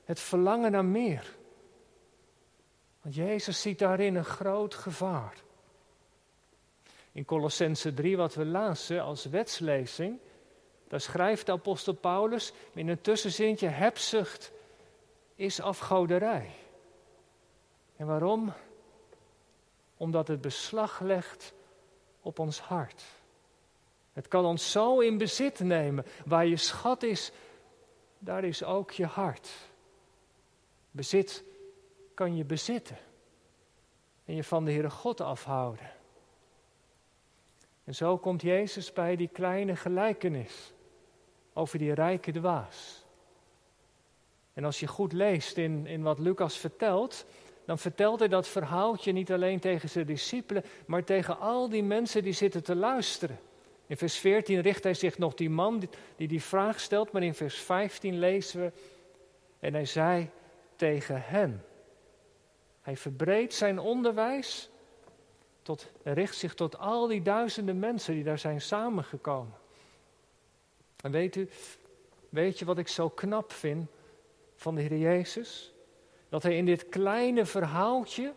Het 0.06 0.20
verlangen 0.20 0.72
naar 0.72 0.86
meer. 0.86 1.37
Want 3.08 3.20
Jezus 3.20 3.62
ziet 3.62 3.80
daarin 3.80 4.16
een 4.16 4.26
groot 4.26 4.76
gevaar. 4.76 5.34
In 7.12 7.26
Colossense 7.26 7.94
3, 7.94 8.18
wat 8.18 8.34
we 8.34 8.46
lazen 8.46 9.02
als 9.02 9.26
wetslezing, 9.26 10.20
daar 10.88 11.02
schrijft 11.02 11.46
de 11.46 11.52
apostel 11.52 11.94
Paulus 11.94 12.54
in 12.74 12.88
een 12.88 13.02
tussenzintje 13.02 13.68
hebzucht 13.68 14.52
is 15.36 15.62
afgoderij. 15.62 16.52
En 17.96 18.08
waarom? 18.08 18.54
Omdat 19.98 20.28
het 20.28 20.42
beslag 20.42 21.00
legt 21.00 21.54
op 22.22 22.40
ons 22.40 22.60
hart. 22.60 23.04
Het 24.14 24.28
kan 24.28 24.46
ons 24.46 24.72
zo 24.72 25.00
in 25.00 25.18
bezit 25.18 25.60
nemen. 25.60 26.06
Waar 26.26 26.46
je 26.46 26.58
schat 26.58 27.04
is, 27.04 27.32
daar 28.20 28.44
is 28.44 28.64
ook 28.64 28.92
je 28.92 29.06
hart. 29.06 29.50
Bezit 30.92 31.44
kan 32.18 32.36
je 32.36 32.46
bezitten. 32.46 32.98
En 34.26 34.36
je 34.36 34.44
van 34.44 34.66
de 34.66 34.72
Heere 34.72 34.90
God 34.90 35.22
afhouden. 35.22 35.92
En 37.84 37.96
zo 37.96 38.18
komt 38.18 38.42
Jezus 38.42 38.94
bij 38.94 39.16
die 39.16 39.28
kleine 39.28 39.76
gelijkenis 39.76 40.74
over 41.54 41.78
die 41.78 41.94
rijke 41.94 42.32
dwaas. 42.32 43.06
En 44.54 44.64
als 44.64 44.80
je 44.80 44.88
goed 44.88 45.14
leest 45.14 45.58
in, 45.58 45.86
in 45.86 46.02
wat 46.02 46.20
Lucas 46.20 46.58
vertelt, 46.58 47.26
dan 47.66 47.80
vertelt 47.80 48.20
hij 48.20 48.28
dat 48.28 48.48
verhaaltje 48.48 49.12
niet 49.12 49.32
alleen 49.32 49.60
tegen 49.60 49.90
zijn 49.90 50.06
discipelen, 50.06 50.64
maar 50.86 51.04
tegen 51.04 51.40
al 51.40 51.70
die 51.70 51.84
mensen 51.84 52.24
die 52.24 52.34
zitten 52.34 52.64
te 52.64 52.76
luisteren. 52.76 53.40
In 53.88 53.98
vers 53.98 54.18
14 54.18 54.62
richt 54.62 54.84
hij 54.84 54.94
zich 54.94 55.18
nog 55.18 55.34
die 55.34 55.50
man 55.50 55.80
die, 55.80 55.90
die 56.16 56.28
die 56.28 56.44
vraag 56.44 56.80
stelt, 56.80 57.12
maar 57.12 57.24
in 57.24 57.34
vers 57.34 57.58
15 57.58 58.20
lezen 58.20 58.62
we, 58.62 58.72
en 59.60 59.74
hij 59.74 59.86
zei 59.86 60.30
tegen 60.76 61.22
hen. 61.26 61.64
Hij 62.88 62.98
verbreedt 62.98 63.54
zijn 63.54 63.80
onderwijs 63.80 64.70
tot, 65.62 65.88
richt 66.04 66.36
zich 66.36 66.54
tot 66.54 66.78
al 66.78 67.08
die 67.08 67.22
duizenden 67.22 67.80
mensen 67.80 68.14
die 68.14 68.24
daar 68.24 68.40
zijn 68.40 68.62
samengekomen. 68.62 69.54
En 71.02 71.12
weet 71.12 71.36
u, 71.36 71.50
weet 72.30 72.60
je 72.60 72.66
wat 72.66 72.78
ik 72.78 72.88
zo 72.88 73.10
knap 73.10 73.52
vind 73.52 73.90
van 74.56 74.76
de 74.76 74.82
Heer 74.82 74.98
Jezus? 74.98 75.74
Dat 76.30 76.44
hij 76.44 76.58
in 76.58 76.66
dit 76.66 76.90
kleine 76.90 77.46
verhaaltje 77.46 78.34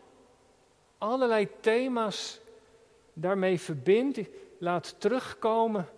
allerlei 0.99 1.49
thema's 1.61 2.41
daarmee 3.13 3.61
verbindt, 3.61 4.21
laat 4.59 4.95
terugkomen 4.99 5.89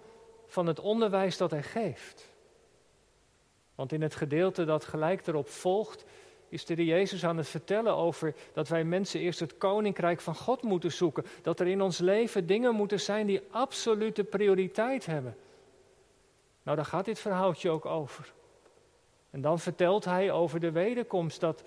van 0.47 0.67
het 0.67 0.81
onderwijs 0.81 1.37
dat 1.37 1.51
hij 1.51 1.63
geeft. 1.63 2.29
Want 3.75 3.93
in 3.93 4.03
het 4.03 4.15
gedeelte 4.15 4.65
dat 4.65 4.85
gelijk 4.85 5.27
erop 5.27 5.49
volgt, 5.49 6.05
is 6.53 6.65
de 6.65 6.85
Jezus 6.85 7.25
aan 7.25 7.37
het 7.37 7.49
vertellen 7.49 7.97
over 7.97 8.35
dat 8.53 8.69
wij 8.69 8.85
mensen 8.85 9.21
eerst 9.21 9.41
het 9.41 9.57
koninkrijk 9.59 10.21
van 10.21 10.35
God 10.35 10.63
moeten 10.63 10.93
zoeken. 10.93 11.25
Dat 11.43 11.61
er 11.61 11.67
in 11.67 11.83
ons 11.83 11.99
leven 11.99 12.47
dingen 12.47 12.75
moeten 12.75 13.01
zijn 13.01 13.27
die 13.27 13.43
absolute 13.51 14.25
prioriteit 14.25 15.07
hebben. 15.07 15.37
Nou, 16.63 16.77
daar 16.77 16.87
gaat 16.87 17.05
dit 17.05 17.19
verhaaltje 17.19 17.71
ook 17.71 17.87
over. 17.87 18.33
En 19.31 19.41
dan 19.41 19.59
vertelt 19.59 20.05
hij 20.05 20.31
over 20.31 20.61
de 20.61 20.71
wederkomst, 20.71 21.41
dat, 21.41 21.63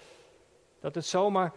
dat 0.80 0.96
het 0.96 1.06
zomaar. 1.06 1.54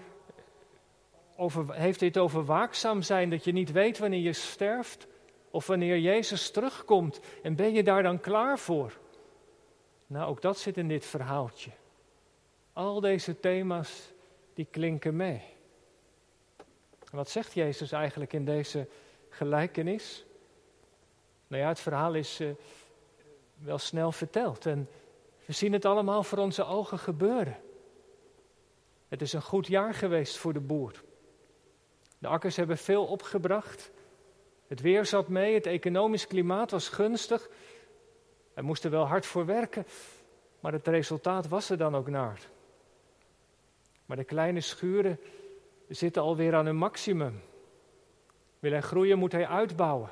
Over, 1.36 1.74
heeft 1.74 2.00
dit 2.00 2.18
over 2.18 2.44
waakzaam 2.44 3.02
zijn, 3.02 3.30
dat 3.30 3.44
je 3.44 3.52
niet 3.52 3.72
weet 3.72 3.98
wanneer 3.98 4.20
je 4.20 4.32
sterft 4.32 5.06
of 5.50 5.66
wanneer 5.66 5.98
Jezus 5.98 6.50
terugkomt. 6.50 7.20
En 7.42 7.56
ben 7.56 7.72
je 7.72 7.82
daar 7.82 8.02
dan 8.02 8.20
klaar 8.20 8.58
voor? 8.58 8.98
Nou, 10.06 10.28
ook 10.28 10.42
dat 10.42 10.58
zit 10.58 10.76
in 10.76 10.88
dit 10.88 11.06
verhaaltje. 11.06 11.70
Al 12.78 13.00
deze 13.00 13.40
thema's, 13.40 14.12
die 14.54 14.66
klinken 14.70 15.16
mee. 15.16 15.42
Wat 17.10 17.30
zegt 17.30 17.52
Jezus 17.52 17.92
eigenlijk 17.92 18.32
in 18.32 18.44
deze 18.44 18.88
gelijkenis? 19.28 20.24
Nou 21.46 21.62
ja, 21.62 21.68
het 21.68 21.80
verhaal 21.80 22.14
is 22.14 22.40
uh, 22.40 22.50
wel 23.56 23.78
snel 23.78 24.12
verteld 24.12 24.66
en 24.66 24.88
we 25.44 25.52
zien 25.52 25.72
het 25.72 25.84
allemaal 25.84 26.22
voor 26.22 26.38
onze 26.38 26.64
ogen 26.64 26.98
gebeuren. 26.98 27.56
Het 29.08 29.22
is 29.22 29.32
een 29.32 29.42
goed 29.42 29.66
jaar 29.66 29.94
geweest 29.94 30.36
voor 30.36 30.52
de 30.52 30.60
boer. 30.60 31.02
De 32.18 32.28
akkers 32.28 32.56
hebben 32.56 32.78
veel 32.78 33.04
opgebracht. 33.04 33.90
Het 34.66 34.80
weer 34.80 35.06
zat 35.06 35.28
mee, 35.28 35.54
het 35.54 35.66
economisch 35.66 36.26
klimaat 36.26 36.70
was 36.70 36.88
gunstig. 36.88 37.48
Hij 38.54 38.62
moest 38.62 38.84
er 38.84 38.90
wel 38.90 39.06
hard 39.06 39.26
voor 39.26 39.46
werken, 39.46 39.86
maar 40.60 40.72
het 40.72 40.88
resultaat 40.88 41.48
was 41.48 41.70
er 41.70 41.78
dan 41.78 41.96
ook 41.96 42.08
naar. 42.08 42.56
Maar 44.08 44.16
de 44.16 44.24
kleine 44.24 44.60
schuren 44.60 45.20
zitten 45.88 46.22
alweer 46.22 46.54
aan 46.54 46.66
hun 46.66 46.76
maximum. 46.76 47.42
Wil 48.58 48.70
hij 48.70 48.80
groeien, 48.80 49.18
moet 49.18 49.32
hij 49.32 49.46
uitbouwen, 49.46 50.10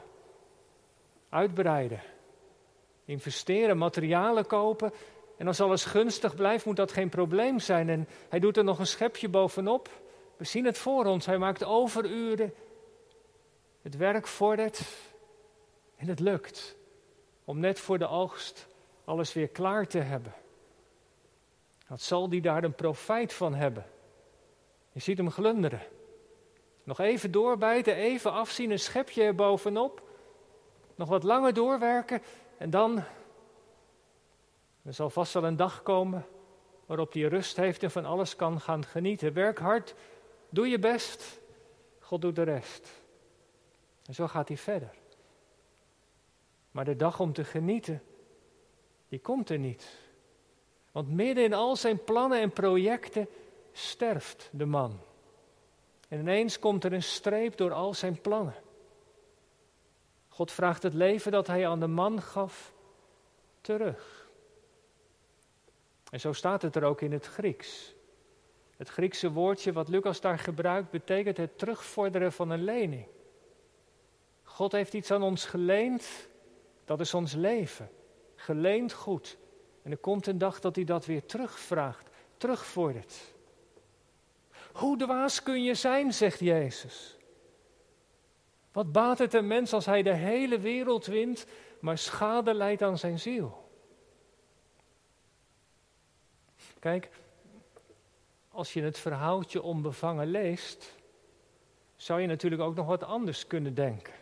uitbreiden, 1.28 2.00
investeren, 3.04 3.78
materialen 3.78 4.46
kopen. 4.46 4.92
En 5.36 5.46
als 5.46 5.60
alles 5.60 5.84
gunstig 5.84 6.34
blijft, 6.34 6.64
moet 6.64 6.76
dat 6.76 6.92
geen 6.92 7.08
probleem 7.08 7.58
zijn. 7.58 7.88
En 7.88 8.08
hij 8.28 8.38
doet 8.38 8.56
er 8.56 8.64
nog 8.64 8.78
een 8.78 8.86
schepje 8.86 9.28
bovenop. 9.28 9.88
We 10.36 10.44
zien 10.44 10.64
het 10.64 10.78
voor 10.78 11.04
ons. 11.04 11.26
Hij 11.26 11.38
maakt 11.38 11.64
overuren. 11.64 12.54
Het 13.82 13.96
werk 13.96 14.26
vordert 14.26 14.80
en 15.96 16.08
het 16.08 16.20
lukt. 16.20 16.76
Om 17.44 17.58
net 17.58 17.80
voor 17.80 17.98
de 17.98 18.08
oogst 18.08 18.66
alles 19.04 19.32
weer 19.32 19.48
klaar 19.48 19.86
te 19.86 19.98
hebben. 19.98 20.34
Wat 21.86 22.00
zal 22.00 22.28
die 22.28 22.40
daar 22.40 22.64
een 22.64 22.74
profijt 22.74 23.32
van 23.32 23.54
hebben? 23.54 23.86
Je 24.92 25.00
ziet 25.00 25.16
hem 25.16 25.30
glunderen. 25.30 25.80
Nog 26.84 26.98
even 26.98 27.30
doorbijten, 27.30 27.94
even 27.94 28.32
afzien, 28.32 28.70
een 28.70 28.78
schepje 28.78 29.22
erbovenop. 29.22 30.02
Nog 30.94 31.08
wat 31.08 31.22
langer 31.22 31.54
doorwerken 31.54 32.22
en 32.58 32.70
dan. 32.70 33.02
Er 34.82 34.94
zal 34.94 35.10
vast 35.10 35.32
wel 35.32 35.44
een 35.44 35.56
dag 35.56 35.82
komen 35.82 36.26
waarop 36.86 37.12
hij 37.12 37.22
rust 37.22 37.56
heeft 37.56 37.82
en 37.82 37.90
van 37.90 38.04
alles 38.04 38.36
kan 38.36 38.60
gaan 38.60 38.84
genieten. 38.84 39.32
Werk 39.32 39.58
hard, 39.58 39.94
doe 40.48 40.68
je 40.68 40.78
best, 40.78 41.40
God 41.98 42.20
doet 42.20 42.36
de 42.36 42.42
rest. 42.42 43.02
En 44.04 44.14
zo 44.14 44.26
gaat 44.26 44.48
hij 44.48 44.56
verder. 44.56 44.94
Maar 46.70 46.84
de 46.84 46.96
dag 46.96 47.20
om 47.20 47.32
te 47.32 47.44
genieten, 47.44 48.02
die 49.08 49.20
komt 49.20 49.50
er 49.50 49.58
niet. 49.58 50.05
Want 50.96 51.10
midden 51.10 51.44
in 51.44 51.52
al 51.52 51.76
zijn 51.76 52.04
plannen 52.04 52.40
en 52.40 52.52
projecten 52.52 53.28
sterft 53.72 54.48
de 54.52 54.64
man. 54.64 55.00
En 56.08 56.18
ineens 56.18 56.58
komt 56.58 56.84
er 56.84 56.92
een 56.92 57.02
streep 57.02 57.56
door 57.56 57.72
al 57.72 57.94
zijn 57.94 58.20
plannen. 58.20 58.54
God 60.28 60.52
vraagt 60.52 60.82
het 60.82 60.94
leven 60.94 61.32
dat 61.32 61.46
hij 61.46 61.68
aan 61.68 61.80
de 61.80 61.86
man 61.86 62.22
gaf 62.22 62.72
terug. 63.60 64.28
En 66.10 66.20
zo 66.20 66.32
staat 66.32 66.62
het 66.62 66.76
er 66.76 66.84
ook 66.84 67.00
in 67.00 67.12
het 67.12 67.26
Grieks. 67.26 67.94
Het 68.76 68.88
Griekse 68.88 69.32
woordje 69.32 69.72
wat 69.72 69.88
Lucas 69.88 70.20
daar 70.20 70.38
gebruikt 70.38 70.90
betekent 70.90 71.36
het 71.36 71.58
terugvorderen 71.58 72.32
van 72.32 72.50
een 72.50 72.64
lening. 72.64 73.06
God 74.42 74.72
heeft 74.72 74.94
iets 74.94 75.10
aan 75.10 75.22
ons 75.22 75.44
geleend, 75.44 76.28
dat 76.84 77.00
is 77.00 77.14
ons 77.14 77.32
leven. 77.32 77.90
Geleend 78.34 78.92
goed. 78.92 79.38
En 79.86 79.92
er 79.92 79.98
komt 79.98 80.26
een 80.26 80.38
dag 80.38 80.60
dat 80.60 80.76
hij 80.76 80.84
dat 80.84 81.06
weer 81.06 81.26
terugvraagt, 81.26 82.08
terugvordert. 82.36 83.34
Hoe 84.72 84.98
dwaas 84.98 85.42
kun 85.42 85.62
je 85.62 85.74
zijn, 85.74 86.12
zegt 86.12 86.40
Jezus. 86.40 87.16
Wat 88.72 88.92
baat 88.92 89.18
het 89.18 89.34
een 89.34 89.46
mens 89.46 89.72
als 89.72 89.86
hij 89.86 90.02
de 90.02 90.14
hele 90.14 90.58
wereld 90.58 91.06
wint, 91.06 91.46
maar 91.80 91.98
schade 91.98 92.54
leidt 92.54 92.82
aan 92.82 92.98
zijn 92.98 93.18
ziel? 93.18 93.70
Kijk, 96.78 97.08
als 98.48 98.72
je 98.72 98.82
het 98.82 98.98
verhaaltje 98.98 99.62
onbevangen 99.62 100.26
leest, 100.26 100.94
zou 101.96 102.20
je 102.20 102.26
natuurlijk 102.26 102.62
ook 102.62 102.74
nog 102.74 102.86
wat 102.86 103.02
anders 103.02 103.46
kunnen 103.46 103.74
denken. 103.74 104.14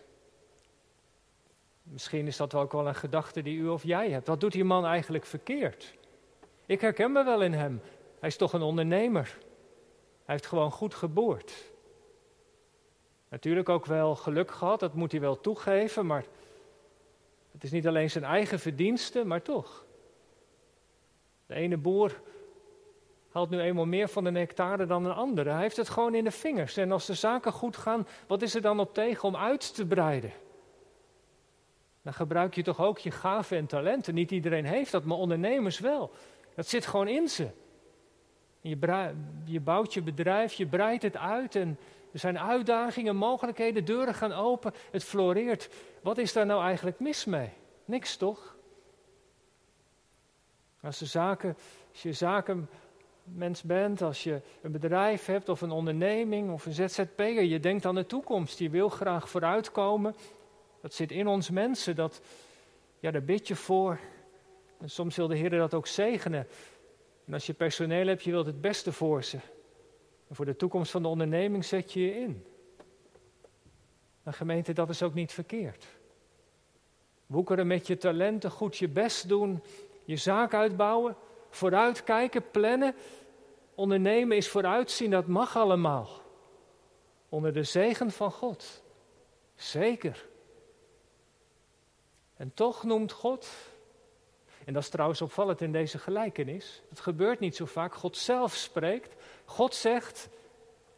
Misschien 1.85 2.27
is 2.27 2.37
dat 2.37 2.55
ook 2.55 2.73
wel 2.73 2.89
een 2.89 2.95
gedachte 2.95 3.43
die 3.43 3.59
u 3.59 3.69
of 3.69 3.83
jij 3.83 4.11
hebt. 4.11 4.27
Wat 4.27 4.41
doet 4.41 4.53
die 4.53 4.65
man 4.65 4.87
eigenlijk 4.87 5.25
verkeerd? 5.25 5.95
Ik 6.67 6.81
herken 6.81 7.13
me 7.13 7.25
wel 7.25 7.43
in 7.43 7.53
hem. 7.53 7.81
Hij 8.19 8.29
is 8.29 8.37
toch 8.37 8.53
een 8.53 8.63
ondernemer. 8.63 9.39
Hij 10.25 10.35
heeft 10.35 10.47
gewoon 10.47 10.71
goed 10.71 10.95
geboord. 10.95 11.73
Natuurlijk 13.29 13.69
ook 13.69 13.87
wel 13.87 14.17
geluk 14.17 14.51
gehad, 14.51 14.81
dat 14.81 14.95
moet 14.95 15.13
hij 15.13 15.21
wel 15.21 15.41
toegeven, 15.41 16.07
maar 16.07 16.25
het 17.53 17.65
is 17.65 17.71
niet 17.71 17.87
alleen 17.87 18.11
zijn 18.11 18.25
eigen 18.25 18.59
verdienste, 18.59 19.25
maar 19.25 19.43
toch. 19.43 19.85
De 21.47 21.55
ene 21.55 21.77
boer 21.77 22.21
haalt 23.31 23.51
nu 23.51 23.61
eenmaal 23.61 23.87
meer 23.87 24.09
van 24.09 24.25
de 24.25 24.31
nectare 24.31 24.87
dan 24.87 25.05
een 25.05 25.13
andere. 25.13 25.51
Hij 25.51 25.63
heeft 25.63 25.77
het 25.77 25.89
gewoon 25.89 26.15
in 26.15 26.25
de 26.25 26.31
vingers. 26.31 26.77
En 26.77 26.93
als 26.93 27.07
de 27.07 27.15
zaken 27.15 27.53
goed 27.53 27.77
gaan, 27.77 28.07
wat 28.27 28.43
is 28.43 28.55
er 28.55 28.61
dan 28.61 28.81
op 28.81 28.95
tegen 28.95 29.29
om 29.29 29.37
uit 29.37 29.75
te 29.75 29.87
breiden? 29.87 30.33
Dan 32.05 32.15
gebruik 32.15 32.55
je 32.55 32.63
toch 32.63 32.81
ook 32.81 32.99
je 32.99 33.11
gaven 33.11 33.57
en 33.57 33.67
talenten. 33.67 34.15
Niet 34.15 34.31
iedereen 34.31 34.65
heeft 34.65 34.93
dat, 34.93 35.05
maar 35.05 35.17
ondernemers 35.17 35.79
wel. 35.79 36.11
Dat 36.55 36.67
zit 36.67 36.87
gewoon 36.87 37.09
in 37.09 37.29
ze. 37.29 37.49
Je, 38.61 38.79
je 39.45 39.61
bouwt 39.61 39.95
je 39.95 40.03
bedrijf, 40.03 40.53
je 40.53 40.67
breidt 40.67 41.03
het 41.03 41.17
uit 41.17 41.55
en 41.55 41.79
er 42.13 42.19
zijn 42.19 42.39
uitdagingen, 42.39 43.17
mogelijkheden, 43.17 43.85
deuren 43.85 44.15
gaan 44.15 44.33
open, 44.33 44.75
het 44.91 45.05
floreert. 45.05 45.69
Wat 46.03 46.19
is 46.19 46.33
daar 46.33 46.47
nou 46.47 46.63
eigenlijk 46.63 47.01
mis 47.01 47.25
mee? 47.25 47.51
Niks 47.85 48.17
toch? 48.17 48.57
Als, 50.83 50.99
de 50.99 51.07
zaken, 51.07 51.57
als 51.93 52.03
je 52.03 52.13
zaken 52.13 52.69
mens 53.25 53.63
bent, 53.63 54.03
als 54.03 54.23
je 54.23 54.41
een 54.63 54.73
bedrijf 54.73 55.27
hebt 55.27 55.49
of 55.49 55.61
een 55.61 55.71
onderneming 55.71 56.53
of 56.53 56.67
een 56.67 56.73
ZZP'er, 56.73 57.43
je 57.43 57.61
denkt 57.61 57.87
aan 57.87 57.95
de 57.95 58.07
toekomst, 58.07 58.59
je 58.59 58.71
wil 58.71 58.89
graag 58.89 59.29
vooruitkomen. 59.29 60.15
Dat 60.85 60.95
zit 60.95 61.11
in 61.11 61.27
ons 61.27 61.51
mensen, 61.51 61.97
dat, 61.97 62.21
ja, 63.01 63.11
daar 63.11 63.23
bid 63.23 63.49
je 63.49 63.57
voor. 63.57 63.99
En 64.81 64.91
soms 64.91 65.17
wil 65.17 65.29
de 65.29 65.37
Heer 65.37 65.51
dat 65.51 65.75
ook 65.75 65.87
zegenen. 65.87 66.47
En 67.25 67.35
als 67.35 67.47
je 67.47 67.55
personeel 67.55 68.07
hebt, 68.07 68.23
je 68.23 68.31
wilt 68.31 68.47
het 68.47 68.61
beste 68.61 68.93
voor 68.93 69.25
ze. 69.25 69.37
En 70.29 70.35
voor 70.35 70.45
de 70.45 70.57
toekomst 70.57 70.91
van 70.91 71.03
de 71.03 71.09
onderneming 71.09 71.65
zet 71.65 71.93
je 71.93 72.01
je 72.01 72.21
in. 72.21 72.45
En 74.23 74.33
gemeente, 74.33 74.73
dat 74.73 74.89
is 74.89 75.03
ook 75.03 75.15
niet 75.15 75.33
verkeerd. 75.33 75.87
Woekeren 77.27 77.67
met 77.67 77.87
je 77.87 77.97
talenten, 77.97 78.51
goed 78.51 78.77
je 78.77 78.89
best 78.89 79.29
doen, 79.29 79.63
je 80.05 80.17
zaak 80.17 80.55
uitbouwen, 80.55 81.17
vooruitkijken, 81.51 82.51
plannen. 82.51 82.95
Ondernemen 83.75 84.37
is 84.37 84.49
vooruitzien, 84.49 85.11
dat 85.11 85.27
mag 85.27 85.57
allemaal. 85.57 86.09
Onder 87.29 87.53
de 87.53 87.63
zegen 87.63 88.11
van 88.11 88.31
God. 88.31 88.83
Zeker. 89.55 90.33
En 92.37 92.55
toch 92.55 92.85
noemt 92.85 93.13
God, 93.13 93.49
en 94.65 94.73
dat 94.73 94.83
is 94.83 94.89
trouwens 94.89 95.23
opvallend 95.23 95.61
in 95.61 95.73
deze 95.73 95.99
gelijkenis, 95.99 96.83
het 96.89 97.01
gebeurt 97.01 97.41
niet 97.41 97.57
zo 97.57 97.65
vaak, 97.65 97.95
God 97.95 98.17
zelf 98.17 98.55
spreekt. 98.55 99.15
God 99.45 99.75
zegt 99.75 100.29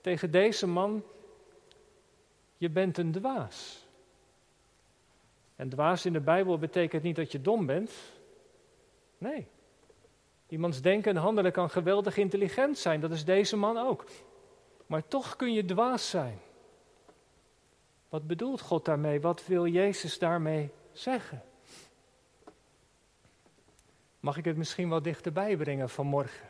tegen 0.01 0.31
deze 0.31 0.67
man, 0.67 1.03
je 2.57 2.71
bent 2.71 2.99
een 2.99 3.13
dwaas. 3.13 3.87
En 5.57 5.69
dwaas 5.69 6.07
in 6.07 6.13
de 6.13 6.21
Bijbel 6.21 6.59
betekent 6.59 7.03
niet 7.03 7.17
dat 7.17 7.33
je 7.33 7.41
dom 7.41 7.67
bent. 7.67 7.93
Nee. 9.19 9.47
Iemands 10.49 10.81
denken 10.81 11.17
en 11.17 11.23
handelen 11.23 11.53
kan 11.53 11.71
geweldig 11.71 12.17
intelligent 12.17 12.79
zijn, 12.79 13.01
dat 13.01 13.11
is 13.11 13.25
deze 13.25 13.57
man 13.57 13.79
ook. 13.79 14.05
Maar 14.87 15.09
toch 15.09 15.37
kun 15.37 15.53
je 15.53 15.65
dwaas 15.65 16.11
zijn. 16.11 16.39
Wat 18.09 18.27
bedoelt 18.27 18.61
God 18.61 18.85
daarmee? 18.85 19.21
Wat 19.21 19.47
wil 19.47 19.67
Jezus 19.67 20.19
daarmee 20.19 20.71
zeggen? 20.99 21.43
Mag 24.21 24.37
ik 24.37 24.45
het 24.45 24.57
misschien 24.57 24.89
wel 24.89 25.03
dichterbij 25.03 25.57
brengen 25.57 25.89
vanmorgen? 25.89 26.49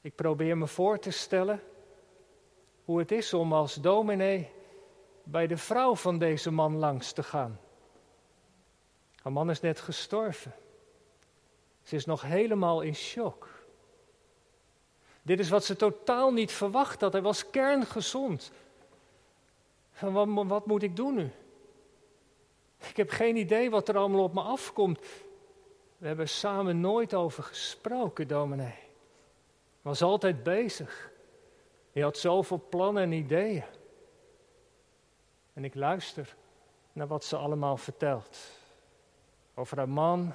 Ik 0.00 0.14
probeer 0.14 0.58
me 0.58 0.66
voor 0.66 0.98
te 0.98 1.10
stellen 1.10 1.62
hoe 2.84 2.98
het 2.98 3.12
is 3.12 3.34
om 3.34 3.52
als 3.52 3.74
dominee 3.74 4.50
bij 5.22 5.46
de 5.46 5.56
vrouw 5.56 5.94
van 5.94 6.18
deze 6.18 6.50
man 6.50 6.76
langs 6.76 7.12
te 7.12 7.22
gaan. 7.22 7.60
Haar 9.22 9.32
man 9.32 9.50
is 9.50 9.60
net 9.60 9.80
gestorven. 9.80 10.54
Ze 11.82 11.96
is 11.96 12.04
nog 12.04 12.22
helemaal 12.22 12.80
in 12.80 12.94
shock. 12.94 13.48
Dit 15.22 15.38
is 15.38 15.48
wat 15.48 15.64
ze 15.64 15.76
totaal 15.76 16.32
niet 16.32 16.52
verwacht 16.52 17.00
had. 17.00 17.12
Hij 17.12 17.22
was 17.22 17.50
kerngezond. 17.50 18.52
Wat, 20.00 20.28
wat 20.46 20.66
moet 20.66 20.82
ik 20.82 20.96
doen 20.96 21.14
nu? 21.14 21.30
Ik 22.88 22.96
heb 22.96 23.10
geen 23.10 23.36
idee 23.36 23.70
wat 23.70 23.88
er 23.88 23.96
allemaal 23.96 24.22
op 24.22 24.34
me 24.34 24.40
afkomt. 24.40 25.00
We 25.98 26.06
hebben 26.06 26.28
samen 26.28 26.80
nooit 26.80 27.14
over 27.14 27.42
gesproken, 27.42 28.28
dominee. 28.28 28.78
Was 29.82 30.02
altijd 30.02 30.42
bezig. 30.42 31.10
Hij 31.92 32.02
had 32.02 32.18
zoveel 32.18 32.66
plannen 32.68 33.02
en 33.02 33.12
ideeën. 33.12 33.64
En 35.52 35.64
ik 35.64 35.74
luister 35.74 36.36
naar 36.92 37.06
wat 37.06 37.24
ze 37.24 37.36
allemaal 37.36 37.76
vertelt. 37.76 38.38
Over 39.54 39.76
haar 39.76 39.88
man, 39.88 40.32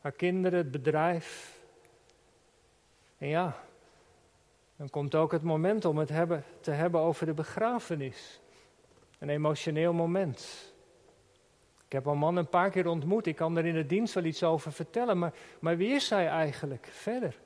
haar 0.00 0.12
kinderen, 0.12 0.58
het 0.58 0.70
bedrijf. 0.70 1.60
En 3.18 3.28
ja, 3.28 3.62
dan 4.76 4.90
komt 4.90 5.14
ook 5.14 5.32
het 5.32 5.42
moment 5.42 5.84
om 5.84 5.98
het 5.98 6.08
hebben, 6.08 6.44
te 6.60 6.70
hebben 6.70 7.00
over 7.00 7.26
de 7.26 7.34
begrafenis. 7.34 8.40
Een 9.18 9.28
emotioneel 9.28 9.92
moment. 9.92 10.72
Ik 11.88 11.94
heb 11.94 12.06
een 12.06 12.18
man 12.18 12.36
een 12.36 12.48
paar 12.48 12.70
keer 12.70 12.86
ontmoet. 12.86 13.26
Ik 13.26 13.36
kan 13.36 13.56
er 13.56 13.66
in 13.66 13.74
de 13.74 13.86
dienst 13.86 14.14
wel 14.14 14.24
iets 14.24 14.42
over 14.42 14.72
vertellen. 14.72 15.18
Maar, 15.18 15.32
maar 15.60 15.76
wie 15.76 15.94
is 15.94 16.10
hij 16.10 16.26
eigenlijk 16.26 16.88
verder? 16.92 17.38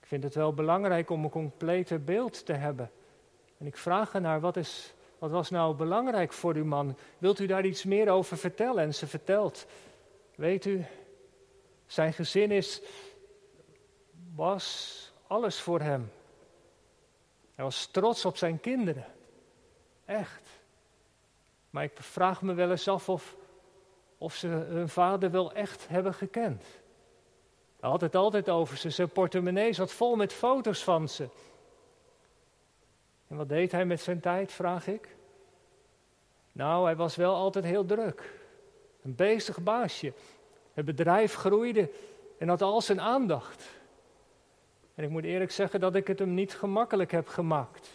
Ik 0.00 0.06
vind 0.06 0.22
het 0.22 0.34
wel 0.34 0.54
belangrijk 0.54 1.10
om 1.10 1.24
een 1.24 1.30
complete 1.30 1.98
beeld 1.98 2.46
te 2.46 2.52
hebben. 2.52 2.90
En 3.58 3.66
ik 3.66 3.76
vraag 3.76 4.12
haar, 4.12 4.40
wat, 4.40 4.56
is, 4.56 4.94
wat 5.18 5.30
was 5.30 5.50
nou 5.50 5.74
belangrijk 5.74 6.32
voor 6.32 6.54
uw 6.54 6.64
man? 6.64 6.96
Wilt 7.18 7.38
u 7.38 7.46
daar 7.46 7.64
iets 7.64 7.84
meer 7.84 8.10
over 8.10 8.36
vertellen? 8.36 8.82
En 8.82 8.94
ze 8.94 9.06
vertelt, 9.06 9.66
weet 10.34 10.64
u, 10.64 10.84
zijn 11.86 12.12
gezin 12.12 12.50
is, 12.50 12.82
was 14.34 15.12
alles 15.26 15.60
voor 15.60 15.80
hem. 15.80 16.10
Hij 17.54 17.64
was 17.64 17.86
trots 17.86 18.24
op 18.24 18.36
zijn 18.36 18.60
kinderen. 18.60 19.04
Echt. 20.04 20.43
Maar 21.74 21.84
ik 21.84 21.92
vraag 21.94 22.42
me 22.42 22.54
wel 22.54 22.70
eens 22.70 22.88
af 22.88 23.08
of, 23.08 23.36
of 24.18 24.34
ze 24.34 24.46
hun 24.46 24.88
vader 24.88 25.30
wel 25.30 25.52
echt 25.52 25.88
hebben 25.88 26.14
gekend. 26.14 26.64
Hij 27.80 27.90
had 27.90 28.00
het 28.00 28.14
altijd 28.14 28.48
over 28.48 28.76
ze. 28.76 28.90
Zijn 28.90 29.08
portemonnee 29.08 29.72
zat 29.72 29.92
vol 29.92 30.16
met 30.16 30.32
foto's 30.32 30.84
van 30.84 31.08
ze. 31.08 31.28
En 33.28 33.36
wat 33.36 33.48
deed 33.48 33.72
hij 33.72 33.84
met 33.84 34.00
zijn 34.00 34.20
tijd, 34.20 34.52
vraag 34.52 34.86
ik? 34.86 35.16
Nou, 36.52 36.84
hij 36.84 36.96
was 36.96 37.16
wel 37.16 37.34
altijd 37.34 37.64
heel 37.64 37.84
druk. 37.84 38.32
Een 39.02 39.14
bezig 39.14 39.60
baasje. 39.60 40.12
Het 40.72 40.84
bedrijf 40.84 41.34
groeide 41.34 41.90
en 42.38 42.48
had 42.48 42.62
al 42.62 42.80
zijn 42.80 43.00
aandacht. 43.00 43.68
En 44.94 45.04
ik 45.04 45.10
moet 45.10 45.24
eerlijk 45.24 45.50
zeggen 45.50 45.80
dat 45.80 45.94
ik 45.94 46.06
het 46.06 46.18
hem 46.18 46.34
niet 46.34 46.54
gemakkelijk 46.54 47.10
heb 47.10 47.28
gemaakt. 47.28 47.90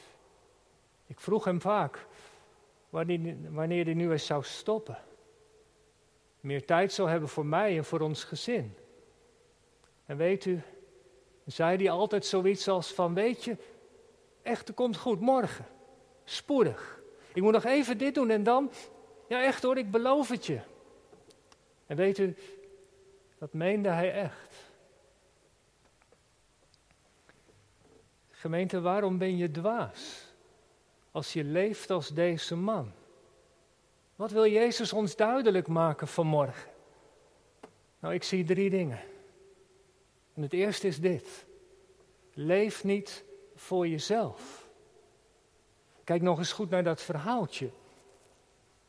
Ik 1.07 1.19
vroeg 1.19 1.43
hem 1.43 1.61
vaak 1.61 2.07
wanneer, 2.89 3.85
hij 3.85 3.93
nu 3.93 4.11
eens 4.11 4.25
zou 4.25 4.43
stoppen. 4.43 4.97
Meer 6.39 6.65
tijd 6.65 6.93
zou 6.93 7.09
hebben 7.09 7.29
voor 7.29 7.45
mij 7.45 7.77
en 7.77 7.85
voor 7.85 7.99
ons 7.99 8.23
gezin. 8.23 8.75
En 10.05 10.17
weet 10.17 10.45
u, 10.45 10.61
zei 11.45 11.77
hij 11.77 11.89
altijd 11.89 12.25
zoiets 12.25 12.67
als 12.67 12.93
van, 12.93 13.13
weet 13.13 13.43
je, 13.43 13.57
echt, 14.41 14.67
het 14.67 14.75
komt 14.75 14.97
goed, 14.97 15.19
morgen, 15.19 15.65
spoedig. 16.23 17.01
Ik 17.33 17.41
moet 17.41 17.53
nog 17.53 17.65
even 17.65 17.97
dit 17.97 18.15
doen 18.15 18.29
en 18.29 18.43
dan, 18.43 18.71
ja 19.27 19.43
echt 19.43 19.63
hoor, 19.63 19.77
ik 19.77 19.91
beloof 19.91 20.29
het 20.29 20.45
je. 20.45 20.59
En 21.85 21.95
weet 21.95 22.17
u, 22.17 22.35
dat 23.37 23.53
meende 23.53 23.89
hij 23.89 24.13
echt. 24.13 24.67
Gemeente, 28.29 28.81
waarom 28.81 29.17
ben 29.17 29.37
je 29.37 29.51
dwaas 29.51 30.28
als 31.11 31.33
je 31.33 31.43
leeft 31.43 31.89
als 31.89 32.07
deze 32.07 32.55
man? 32.55 32.91
Wat 34.15 34.31
wil 34.31 34.47
Jezus 34.47 34.93
ons 34.93 35.15
duidelijk 35.15 35.67
maken 35.67 36.07
vanmorgen? 36.07 36.71
Nou, 37.99 38.13
ik 38.13 38.23
zie 38.23 38.45
drie 38.45 38.69
dingen. 38.69 38.99
En 40.33 40.41
het 40.41 40.53
eerste 40.53 40.87
is 40.87 40.99
dit. 40.99 41.45
Leef 42.33 42.83
niet 42.83 43.23
voor 43.55 43.87
jezelf. 43.87 44.69
Kijk 46.03 46.21
nog 46.21 46.37
eens 46.37 46.51
goed 46.51 46.69
naar 46.69 46.83
dat 46.83 47.01
verhaaltje. 47.01 47.69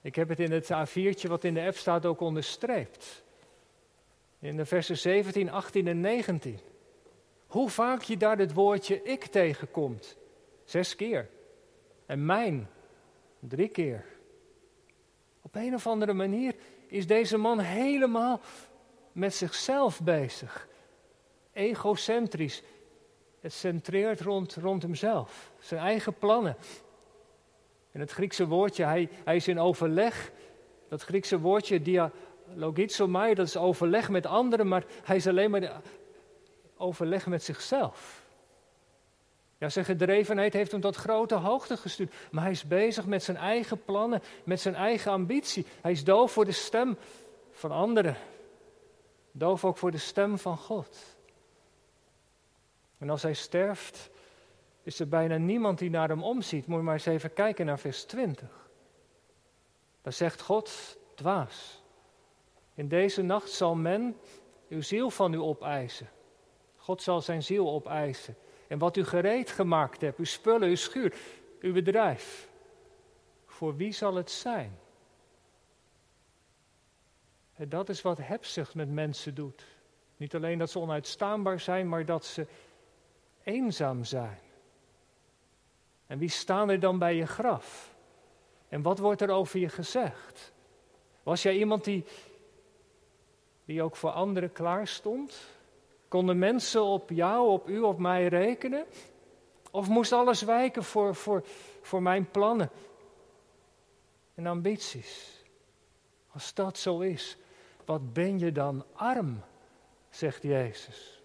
Ik 0.00 0.14
heb 0.14 0.28
het 0.28 0.40
in 0.40 0.52
het 0.52 0.70
A4'tje 0.72 1.28
wat 1.28 1.44
in 1.44 1.54
de 1.54 1.62
app 1.62 1.76
staat 1.76 2.06
ook 2.06 2.20
onderstreept. 2.20 3.24
In 4.38 4.56
de 4.56 4.64
versen 4.64 4.98
17, 4.98 5.50
18 5.50 5.86
en 5.86 6.00
19. 6.00 6.58
Hoe 7.46 7.70
vaak 7.70 8.02
je 8.02 8.16
daar 8.16 8.38
het 8.38 8.52
woordje 8.52 9.02
ik 9.02 9.24
tegenkomt. 9.24 10.16
Zes 10.64 10.96
keer. 10.96 11.28
En 12.10 12.26
mijn. 12.26 12.68
Drie 13.38 13.68
keer. 13.68 14.04
Op 15.42 15.54
een 15.54 15.74
of 15.74 15.86
andere 15.86 16.12
manier 16.12 16.54
is 16.86 17.06
deze 17.06 17.36
man 17.36 17.58
helemaal 17.58 18.40
met 19.12 19.34
zichzelf 19.34 20.00
bezig. 20.00 20.68
Egocentrisch. 21.52 22.62
Het 23.40 23.52
centreert 23.52 24.20
rond, 24.20 24.54
rond 24.54 24.82
hemzelf. 24.82 25.52
Zijn 25.58 25.80
eigen 25.80 26.14
plannen. 26.14 26.56
En 27.92 28.00
het 28.00 28.10
Griekse 28.10 28.46
woordje, 28.46 28.84
hij, 28.84 29.08
hij 29.24 29.36
is 29.36 29.48
in 29.48 29.58
overleg. 29.58 30.32
Dat 30.88 31.02
Griekse 31.02 31.40
woordje, 31.40 31.82
dia, 31.82 32.10
logizomai, 32.54 33.34
dat 33.34 33.46
is 33.46 33.56
overleg 33.56 34.08
met 34.08 34.26
anderen, 34.26 34.68
maar 34.68 34.84
hij 35.02 35.16
is 35.16 35.26
alleen 35.26 35.50
maar 35.50 35.80
overleg 36.76 37.26
met 37.26 37.42
zichzelf. 37.42 38.19
Ja, 39.60 39.68
zijn 39.68 39.84
gedrevenheid 39.84 40.52
heeft 40.52 40.72
hem 40.72 40.80
tot 40.80 40.96
grote 40.96 41.34
hoogte 41.34 41.76
gestuurd. 41.76 42.14
Maar 42.30 42.42
hij 42.42 42.52
is 42.52 42.64
bezig 42.66 43.06
met 43.06 43.22
zijn 43.22 43.36
eigen 43.36 43.84
plannen, 43.84 44.22
met 44.44 44.60
zijn 44.60 44.74
eigen 44.74 45.12
ambitie. 45.12 45.66
Hij 45.80 45.90
is 45.90 46.04
doof 46.04 46.32
voor 46.32 46.44
de 46.44 46.52
stem 46.52 46.96
van 47.50 47.70
anderen. 47.70 48.16
Doof 49.32 49.64
ook 49.64 49.78
voor 49.78 49.90
de 49.90 49.98
stem 49.98 50.38
van 50.38 50.56
God. 50.56 51.16
En 52.98 53.10
als 53.10 53.22
hij 53.22 53.34
sterft, 53.34 54.10
is 54.82 55.00
er 55.00 55.08
bijna 55.08 55.36
niemand 55.36 55.78
die 55.78 55.90
naar 55.90 56.08
hem 56.08 56.22
omziet. 56.22 56.66
Moet 56.66 56.78
je 56.78 56.84
maar 56.84 56.94
eens 56.94 57.06
even 57.06 57.32
kijken 57.32 57.66
naar 57.66 57.78
vers 57.78 58.04
20. 58.04 58.68
Daar 60.02 60.12
zegt 60.12 60.40
God, 60.40 60.96
dwaas. 61.14 61.82
In 62.74 62.88
deze 62.88 63.22
nacht 63.22 63.50
zal 63.50 63.74
men 63.74 64.16
uw 64.68 64.82
ziel 64.82 65.10
van 65.10 65.32
u 65.32 65.38
opeisen. 65.38 66.08
God 66.76 67.02
zal 67.02 67.20
zijn 67.20 67.42
ziel 67.42 67.70
opeisen. 67.70 68.36
En 68.70 68.78
wat 68.78 68.96
u 68.96 69.04
gereed 69.04 69.50
gemaakt 69.50 70.00
hebt, 70.00 70.18
uw 70.18 70.24
spullen, 70.24 70.68
uw 70.68 70.76
schuur, 70.76 71.14
uw 71.60 71.72
bedrijf. 71.72 72.48
Voor 73.46 73.76
wie 73.76 73.92
zal 73.92 74.14
het 74.14 74.30
zijn? 74.30 74.78
En 77.54 77.68
dat 77.68 77.88
is 77.88 78.02
wat 78.02 78.18
hebzucht 78.18 78.74
met 78.74 78.90
mensen 78.90 79.34
doet. 79.34 79.64
Niet 80.16 80.34
alleen 80.34 80.58
dat 80.58 80.70
ze 80.70 80.78
onuitstaanbaar 80.78 81.60
zijn, 81.60 81.88
maar 81.88 82.04
dat 82.04 82.24
ze 82.24 82.46
eenzaam 83.42 84.04
zijn. 84.04 84.38
En 86.06 86.18
wie 86.18 86.28
staan 86.28 86.70
er 86.70 86.80
dan 86.80 86.98
bij 86.98 87.14
je 87.14 87.26
graf? 87.26 87.94
En 88.68 88.82
wat 88.82 88.98
wordt 88.98 89.20
er 89.20 89.30
over 89.30 89.58
je 89.58 89.68
gezegd? 89.68 90.52
Was 91.22 91.42
jij 91.42 91.56
iemand 91.56 91.84
die, 91.84 92.04
die 93.64 93.82
ook 93.82 93.96
voor 93.96 94.10
anderen 94.10 94.52
klaar 94.52 94.86
stond? 94.86 95.58
Konden 96.10 96.38
mensen 96.38 96.82
op 96.82 97.10
jou, 97.10 97.48
op 97.48 97.68
u, 97.68 97.80
op 97.80 97.98
mij 97.98 98.26
rekenen? 98.26 98.84
Of 99.70 99.88
moest 99.88 100.12
alles 100.12 100.42
wijken 100.42 100.84
voor, 100.84 101.14
voor, 101.14 101.44
voor 101.82 102.02
mijn 102.02 102.30
plannen 102.30 102.70
en 104.34 104.46
ambities? 104.46 105.44
Als 106.32 106.54
dat 106.54 106.78
zo 106.78 107.00
is, 107.00 107.36
wat 107.84 108.12
ben 108.12 108.38
je 108.38 108.52
dan 108.52 108.84
arm, 108.92 109.42
zegt 110.08 110.42
Jezus. 110.42 111.22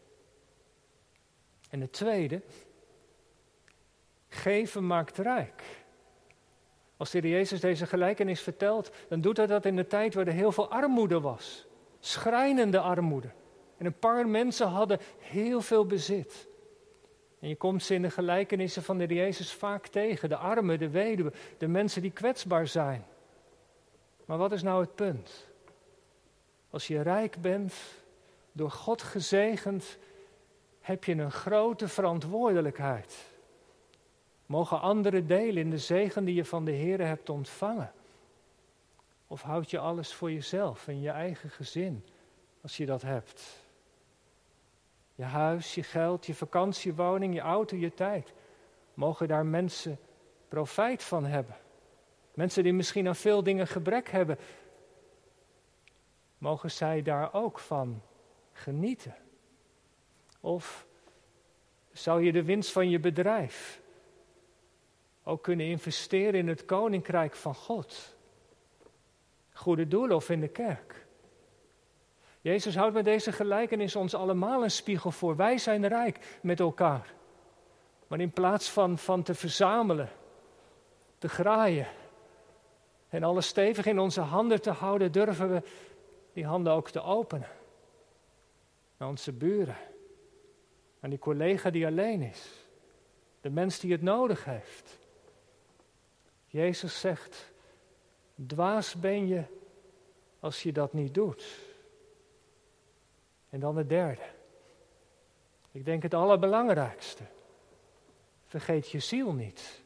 En 1.69 1.82
het 1.82 1.93
tweede, 1.93 2.41
geven 4.28 4.88
maakt 4.88 5.17
rijk. 5.17 5.63
Als 6.98 7.12
de 7.12 7.30
Jezus 7.30 7.60
deze 7.60 7.86
gelijkenis 7.86 8.41
vertelt, 8.41 8.91
dan 9.10 9.21
doet 9.21 9.38
hij 9.38 9.48
dat 9.48 9.65
in 9.65 9.76
de 9.76 9.88
tijd 9.88 10.13
waar 10.13 10.28
er 10.28 10.34
heel 10.34 10.52
veel 10.52 10.69
armoede 10.69 11.19
was. 11.19 11.65
Schrijnende 12.00 12.80
armoede. 12.80 13.32
En 13.77 13.85
een 13.85 13.99
paar 13.99 14.27
mensen 14.27 14.67
hadden 14.67 14.99
heel 15.19 15.61
veel 15.61 15.85
bezit. 15.85 16.47
En 17.39 17.47
je 17.47 17.55
komt 17.55 17.83
ze 17.83 17.93
in 17.93 18.01
de 18.01 18.09
gelijkenissen 18.09 18.83
van 18.83 18.97
de 18.97 19.05
Jezus 19.05 19.53
vaak 19.53 19.88
tegen. 19.88 20.29
De 20.29 20.38
armen, 20.38 20.79
de 20.79 20.89
weduwen, 20.89 21.33
de 21.57 21.67
mensen 21.67 22.01
die 22.01 22.11
kwetsbaar 22.11 22.67
zijn. 22.67 23.05
Maar 24.25 24.38
wat 24.38 24.51
is 24.51 24.63
nou 24.63 24.81
het 24.81 24.95
punt? 24.95 25.47
Als 26.69 26.88
je 26.88 27.01
rijk 27.01 27.41
bent, 27.41 27.73
door 28.51 28.71
God 28.71 29.01
gezegend, 29.01 29.97
heb 30.81 31.03
je 31.03 31.13
een 31.13 31.31
grote 31.31 31.88
verantwoordelijkheid. 31.88 33.15
Mogen 34.45 34.81
anderen 34.81 35.27
delen 35.27 35.63
in 35.63 35.69
de 35.69 35.77
zegen 35.77 36.25
die 36.25 36.35
je 36.35 36.45
van 36.45 36.65
de 36.65 36.71
Heer 36.71 37.05
hebt 37.05 37.29
ontvangen? 37.29 37.93
Of 39.27 39.41
houd 39.41 39.69
je 39.69 39.79
alles 39.79 40.13
voor 40.13 40.31
jezelf 40.31 40.88
en 40.88 41.01
je 41.01 41.09
eigen 41.09 41.49
gezin, 41.49 42.05
als 42.61 42.77
je 42.77 42.85
dat 42.85 43.01
hebt? 43.01 43.64
Je 45.15 45.23
huis, 45.23 45.75
je 45.75 45.84
geld, 45.84 46.25
je 46.25 46.36
vakantiewoning, 46.36 47.34
je 47.34 47.39
auto, 47.39 47.75
je 47.75 47.93
tijd. 47.93 48.34
Mogen 48.93 49.28
daar 49.28 49.45
mensen 49.45 49.99
profijt 50.47 51.04
van 51.04 51.25
hebben? 51.25 51.56
Mensen 52.34 52.63
die 52.63 52.73
misschien 52.73 53.08
aan 53.08 53.15
veel 53.15 53.43
dingen 53.43 53.67
gebrek 53.67 54.10
hebben, 54.10 54.38
mogen 56.38 56.71
zij 56.71 57.01
daar 57.01 57.34
ook 57.34 57.60
van 57.60 58.01
genieten? 58.51 59.15
Of 60.39 60.86
zou 61.91 62.23
je 62.23 62.32
de 62.32 62.43
winst 62.43 62.71
van 62.71 62.89
je 62.89 62.99
bedrijf 62.99 63.82
ook 65.23 65.43
kunnen 65.43 65.65
investeren 65.65 66.39
in 66.39 66.47
het 66.47 66.65
koninkrijk 66.65 67.36
van 67.36 67.56
God? 67.56 68.15
Goede 69.54 69.88
doelen 69.88 70.15
of 70.15 70.30
in 70.30 70.39
de 70.39 70.47
kerk? 70.47 71.05
Jezus 72.45 72.75
houdt 72.75 72.93
met 72.93 73.05
deze 73.05 73.31
gelijkenis 73.31 73.95
ons 73.95 74.13
allemaal 74.13 74.63
een 74.63 74.71
spiegel 74.71 75.12
voor. 75.12 75.36
Wij 75.36 75.58
zijn 75.58 75.88
rijk 75.88 76.38
met 76.41 76.60
elkaar. 76.60 77.13
Maar 78.08 78.19
in 78.19 78.31
plaats 78.31 78.69
van, 78.69 78.97
van 78.97 79.23
te 79.23 79.34
verzamelen, 79.34 80.10
te 81.17 81.29
graaien 81.29 81.88
en 83.10 83.23
alles 83.23 83.47
stevig 83.47 83.86
in 83.86 83.99
onze 83.99 84.21
handen 84.21 84.62
te 84.62 84.69
houden, 84.71 85.12
durven 85.12 85.49
we 85.49 85.62
die 86.34 86.45
handen 86.45 86.73
ook 86.73 86.89
te 86.89 87.01
openen. 87.01 87.47
Naar 88.97 89.10
onze 89.10 89.31
buren, 89.31 89.77
aan 90.99 91.10
die 91.10 91.19
collega 91.19 91.69
die 91.69 91.86
alleen 91.86 92.21
is, 92.21 92.67
de 93.41 93.49
mens 93.49 93.79
die 93.79 93.91
het 93.91 94.01
nodig 94.01 94.45
heeft. 94.45 94.99
Jezus 96.47 96.99
zegt, 96.99 97.51
dwaas 98.47 98.95
ben 98.95 99.27
je 99.27 99.43
als 100.39 100.63
je 100.63 100.71
dat 100.71 100.93
niet 100.93 101.13
doet. 101.13 101.73
En 103.49 103.60
dan 103.60 103.77
het 103.77 103.89
derde. 103.89 104.21
Ik 105.71 105.86
denk 105.86 106.03
het 106.03 106.13
allerbelangrijkste. 106.13 107.23
Vergeet 108.45 108.89
je 108.89 108.99
ziel 108.99 109.34
niet. 109.34 109.84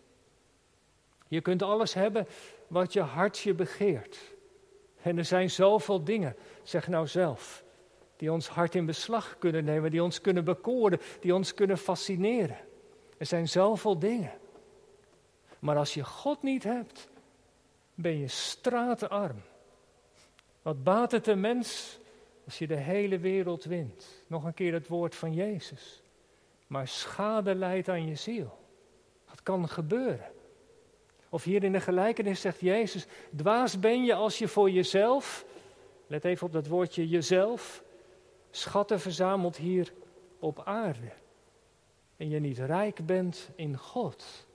Je 1.28 1.42
kunt 1.42 1.62
alles 1.62 1.94
hebben 1.94 2.28
wat 2.68 2.94
je 2.94 3.02
hartje 3.02 3.54
begeert. 3.54 4.20
En 5.02 5.18
er 5.18 5.26
zijn 5.26 5.50
zoveel 5.50 6.04
dingen, 6.04 6.36
zeg 6.64 6.88
nou 6.88 7.08
zelf, 7.08 7.64
die 8.16 8.32
ons 8.32 8.48
hart 8.48 8.76
in 8.76 8.86
beslag 8.86 9.38
kunnen 9.38 9.64
nemen, 9.64 9.92
die 9.92 10.04
ons 10.04 10.22
kunnen 10.22 10.44
bekoren, 10.44 11.00
die 11.20 11.34
ons 11.34 11.54
kunnen 11.54 11.78
fascineren. 11.78 12.58
Er 13.18 13.26
zijn 13.26 13.48
zoveel 13.48 14.00
dingen. 14.00 14.32
Maar 15.60 15.78
als 15.78 15.94
je 15.94 16.04
God 16.04 16.44
niet 16.44 16.64
hebt, 16.64 17.08
ben 17.96 18.20
je 18.20 18.28
straatarm. 18.28 19.42
Wat 20.62 20.84
baat 20.84 21.12
het 21.12 21.28
een 21.28 21.40
mens 21.40 22.00
als 22.50 22.60
je 22.60 22.68
de 22.68 22.76
hele 22.76 23.20
wereld 23.20 23.64
wint? 23.64 24.24
Nog 24.28 24.44
een 24.44 24.54
keer 24.54 24.74
het 24.74 24.88
woord 24.88 25.16
van 25.16 25.34
Jezus. 25.34 26.02
Maar 26.68 26.88
schade 26.88 27.56
leidt 27.56 27.90
aan 27.90 28.08
je 28.08 28.16
ziel. 28.16 28.58
Dat 29.30 29.44
kan 29.44 29.70
gebeuren. 29.70 30.32
Of 31.30 31.44
hier 31.44 31.64
in 31.64 31.72
de 31.72 31.80
gelijkenis 31.80 32.42
zegt 32.42 32.60
Jezus: 32.60 33.06
Dwaas 33.36 33.80
ben 33.80 34.04
je 34.04 34.14
als 34.14 34.38
je 34.38 34.48
voor 34.48 34.70
jezelf, 34.70 35.46
let 36.08 36.26
even 36.26 36.48
op 36.48 36.54
dat 36.54 36.68
woordje 36.68 37.08
jezelf, 37.08 37.84
schatten 38.52 39.00
verzamelt 39.00 39.58
hier 39.58 39.94
op 40.40 40.62
aarde. 40.66 41.12
En 42.18 42.30
je 42.30 42.40
niet 42.40 42.58
rijk 42.58 43.06
bent 43.06 43.50
in 43.56 43.78
God. 43.78 44.48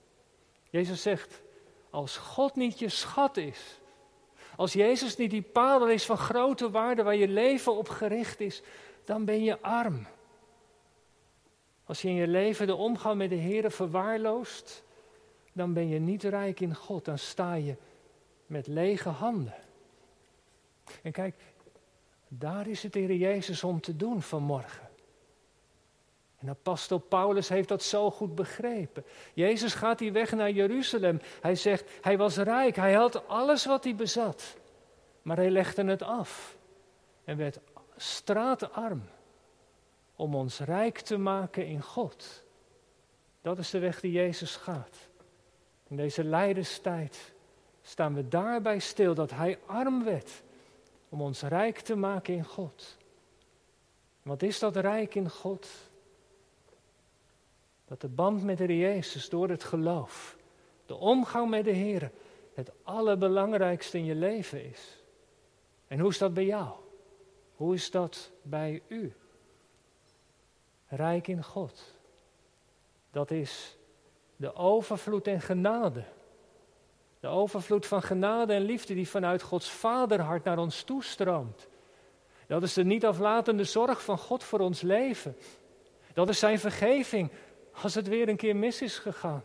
Jezus 0.71 1.03
zegt: 1.03 1.43
Als 1.91 2.17
God 2.17 2.55
niet 2.55 2.79
je 2.79 2.89
schat 2.89 3.37
is, 3.37 3.81
als 4.57 4.73
Jezus 4.73 5.17
niet 5.17 5.31
die 5.31 5.43
paal 5.43 5.89
is 5.89 6.05
van 6.07 6.19
grote 6.19 6.71
waarde 6.71 7.03
waar 7.03 7.17
je 7.17 7.29
leven 7.29 7.77
op 7.77 7.89
gericht 7.89 8.41
is, 8.41 8.63
dan 9.05 9.25
ben 9.25 9.45
je 9.45 9.61
arm. 9.61 10.07
Als 11.85 12.03
je 12.03 12.09
in 12.09 12.15
je 12.15 12.29
leven 12.29 12.67
de 12.67 12.75
omgang 12.75 13.17
met 13.17 13.31
de 13.31 13.35
Heer 13.35 13.71
verwaarloost, 13.71 14.85
dan 15.53 15.73
ben 15.73 15.89
je 15.89 15.99
niet 15.99 16.23
rijk 16.23 16.61
in 16.61 16.75
God. 16.75 17.05
Dan 17.05 17.19
sta 17.19 17.55
je 17.55 17.77
met 18.47 18.67
lege 18.67 19.09
handen. 19.09 19.55
En 21.03 21.13
kijk, 21.13 21.35
daar 22.29 22.67
is 22.67 22.83
het 22.83 22.95
Heer 22.95 23.15
Jezus 23.15 23.65
om 23.65 23.81
te 23.81 23.97
doen 23.97 24.23
vanmorgen. 24.23 24.89
En 26.45 26.51
apostel 26.51 26.99
Paulus 26.99 27.49
heeft 27.49 27.69
dat 27.69 27.83
zo 27.83 28.11
goed 28.11 28.35
begrepen. 28.35 29.05
Jezus 29.35 29.75
gaat 29.75 29.99
die 29.99 30.13
weg 30.13 30.33
naar 30.33 30.51
Jeruzalem. 30.51 31.21
Hij 31.41 31.55
zegt, 31.55 31.91
hij 32.01 32.17
was 32.17 32.37
rijk, 32.37 32.77
hij 32.77 32.93
had 32.93 33.29
alles 33.29 33.65
wat 33.65 33.85
hij 33.85 33.95
bezat. 33.95 34.57
Maar 35.23 35.37
hij 35.37 35.51
legde 35.51 35.85
het 35.85 36.03
af 36.03 36.57
en 37.25 37.37
werd 37.37 37.59
straatarm 37.97 39.03
om 40.17 40.35
ons 40.35 40.59
rijk 40.59 40.99
te 40.99 41.17
maken 41.17 41.67
in 41.67 41.83
God. 41.83 42.43
Dat 43.43 43.59
is 43.59 43.71
de 43.71 43.79
weg 43.79 44.01
die 44.01 44.13
Jezus 44.13 44.57
gaat. 44.57 44.97
In 45.89 45.97
deze 45.97 46.25
lijdenstijd 46.25 47.33
staan 47.83 48.15
we 48.15 48.29
daarbij 48.29 48.79
stil 48.79 49.15
dat 49.15 49.31
Hij 49.31 49.59
arm 49.67 50.05
werd 50.05 50.43
om 51.09 51.23
ons 51.23 51.43
rijk 51.43 51.79
te 51.79 51.97
maken 51.97 52.35
in 52.35 52.45
God. 52.45 52.97
Wat 54.23 54.43
is 54.43 54.59
dat 54.59 54.77
rijk 54.77 55.15
in 55.15 55.31
God? 55.31 55.69
Dat 57.95 58.03
de 58.03 58.17
band 58.17 58.45
met 58.45 58.59
de 58.59 58.79
Jezus 58.79 59.29
door 59.29 59.49
het 59.49 59.65
geloof, 59.65 60.37
de 60.87 60.95
omgang 60.95 61.51
met 61.51 61.65
de 61.65 61.71
Heer, 61.71 62.11
het 62.55 62.73
allerbelangrijkste 62.83 63.99
in 63.99 64.05
je 64.05 64.15
leven 64.15 64.65
is. 64.71 65.03
En 65.87 65.99
hoe 65.99 66.11
is 66.11 66.19
dat 66.19 66.35
bij 66.35 66.45
jou? 66.45 66.69
Hoe 67.57 67.75
is 67.75 67.91
dat 67.91 68.31
bij 68.43 68.83
u? 68.89 69.13
Rijk 70.89 71.29
in 71.29 71.45
God. 71.45 71.95
Dat 73.11 73.31
is 73.31 73.77
de 74.37 74.55
overvloed 74.55 75.27
en 75.27 75.41
genade. 75.41 76.05
De 77.21 77.29
overvloed 77.29 77.87
van 77.87 78.03
genade 78.03 78.53
en 78.53 78.63
liefde 78.63 78.95
die 78.95 79.09
vanuit 79.09 79.43
Gods 79.43 79.71
vaderhart 79.71 80.45
naar 80.45 80.59
ons 80.59 80.83
toestroomt. 80.83 81.69
Dat 82.47 82.63
is 82.63 82.73
de 82.73 82.85
niet 82.85 83.07
aflatende 83.07 83.65
zorg 83.65 84.03
van 84.03 84.19
God 84.19 84.45
voor 84.45 84.61
ons 84.61 84.81
leven. 84.81 85.37
Dat 86.15 86.29
is 86.29 86.39
zijn 86.39 86.59
vergeving 86.59 87.31
als 87.83 87.95
het 87.95 88.09
weer 88.09 88.29
een 88.29 88.37
keer 88.37 88.57
mis 88.57 88.83
is 88.83 88.99
gegaan. 88.99 89.45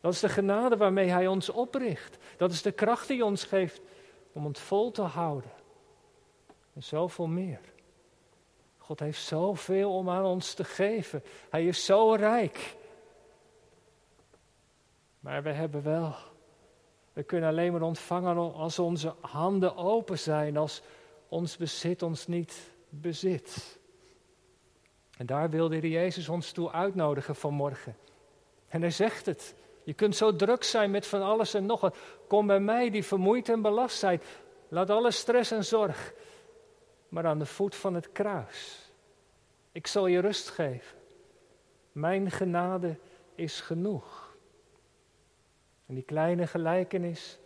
Dat 0.00 0.12
is 0.12 0.20
de 0.20 0.28
genade 0.28 0.76
waarmee 0.76 1.08
Hij 1.08 1.26
ons 1.26 1.48
opricht. 1.48 2.18
Dat 2.36 2.52
is 2.52 2.62
de 2.62 2.72
kracht 2.72 3.08
die 3.08 3.24
ons 3.24 3.44
geeft 3.44 3.80
om 4.32 4.44
het 4.44 4.58
vol 4.58 4.90
te 4.90 5.02
houden. 5.02 5.50
En 6.74 6.82
zoveel 6.82 7.26
meer. 7.26 7.60
God 8.78 9.00
heeft 9.00 9.22
zoveel 9.22 9.94
om 9.94 10.10
aan 10.10 10.24
ons 10.24 10.54
te 10.54 10.64
geven. 10.64 11.22
Hij 11.50 11.66
is 11.66 11.84
zo 11.84 12.12
rijk. 12.12 12.76
Maar 15.20 15.42
we 15.42 15.50
hebben 15.50 15.82
wel. 15.82 16.14
We 17.12 17.22
kunnen 17.22 17.48
alleen 17.48 17.72
maar 17.72 17.82
ontvangen 17.82 18.54
als 18.54 18.78
onze 18.78 19.14
handen 19.20 19.76
open 19.76 20.18
zijn, 20.18 20.56
als 20.56 20.82
ons 21.28 21.56
bezit 21.56 22.02
ons 22.02 22.26
niet 22.26 22.70
bezit. 22.88 23.78
En 25.20 25.26
daar 25.26 25.50
wilde 25.50 25.88
Jezus 25.88 26.28
ons 26.28 26.52
toe 26.52 26.72
uitnodigen 26.72 27.34
vanmorgen. 27.34 27.96
En 28.68 28.80
hij 28.80 28.90
zegt 28.90 29.26
het. 29.26 29.54
Je 29.82 29.94
kunt 29.94 30.16
zo 30.16 30.36
druk 30.36 30.64
zijn 30.64 30.90
met 30.90 31.06
van 31.06 31.22
alles 31.22 31.54
en 31.54 31.66
nog 31.66 31.80
wat. 31.80 31.96
Kom 32.26 32.46
bij 32.46 32.60
mij 32.60 32.90
die 32.90 33.04
vermoeid 33.04 33.48
en 33.48 33.62
belast 33.62 33.98
zijn. 33.98 34.20
Laat 34.68 34.90
alle 34.90 35.10
stress 35.10 35.50
en 35.50 35.64
zorg 35.64 36.12
maar 37.08 37.26
aan 37.26 37.38
de 37.38 37.46
voet 37.46 37.74
van 37.74 37.94
het 37.94 38.12
kruis. 38.12 38.90
Ik 39.72 39.86
zal 39.86 40.06
je 40.06 40.20
rust 40.20 40.48
geven. 40.48 40.98
Mijn 41.92 42.30
genade 42.30 42.96
is 43.34 43.60
genoeg. 43.60 44.36
En 45.86 45.94
die 45.94 46.04
kleine 46.04 46.46
gelijkenis 46.46 47.38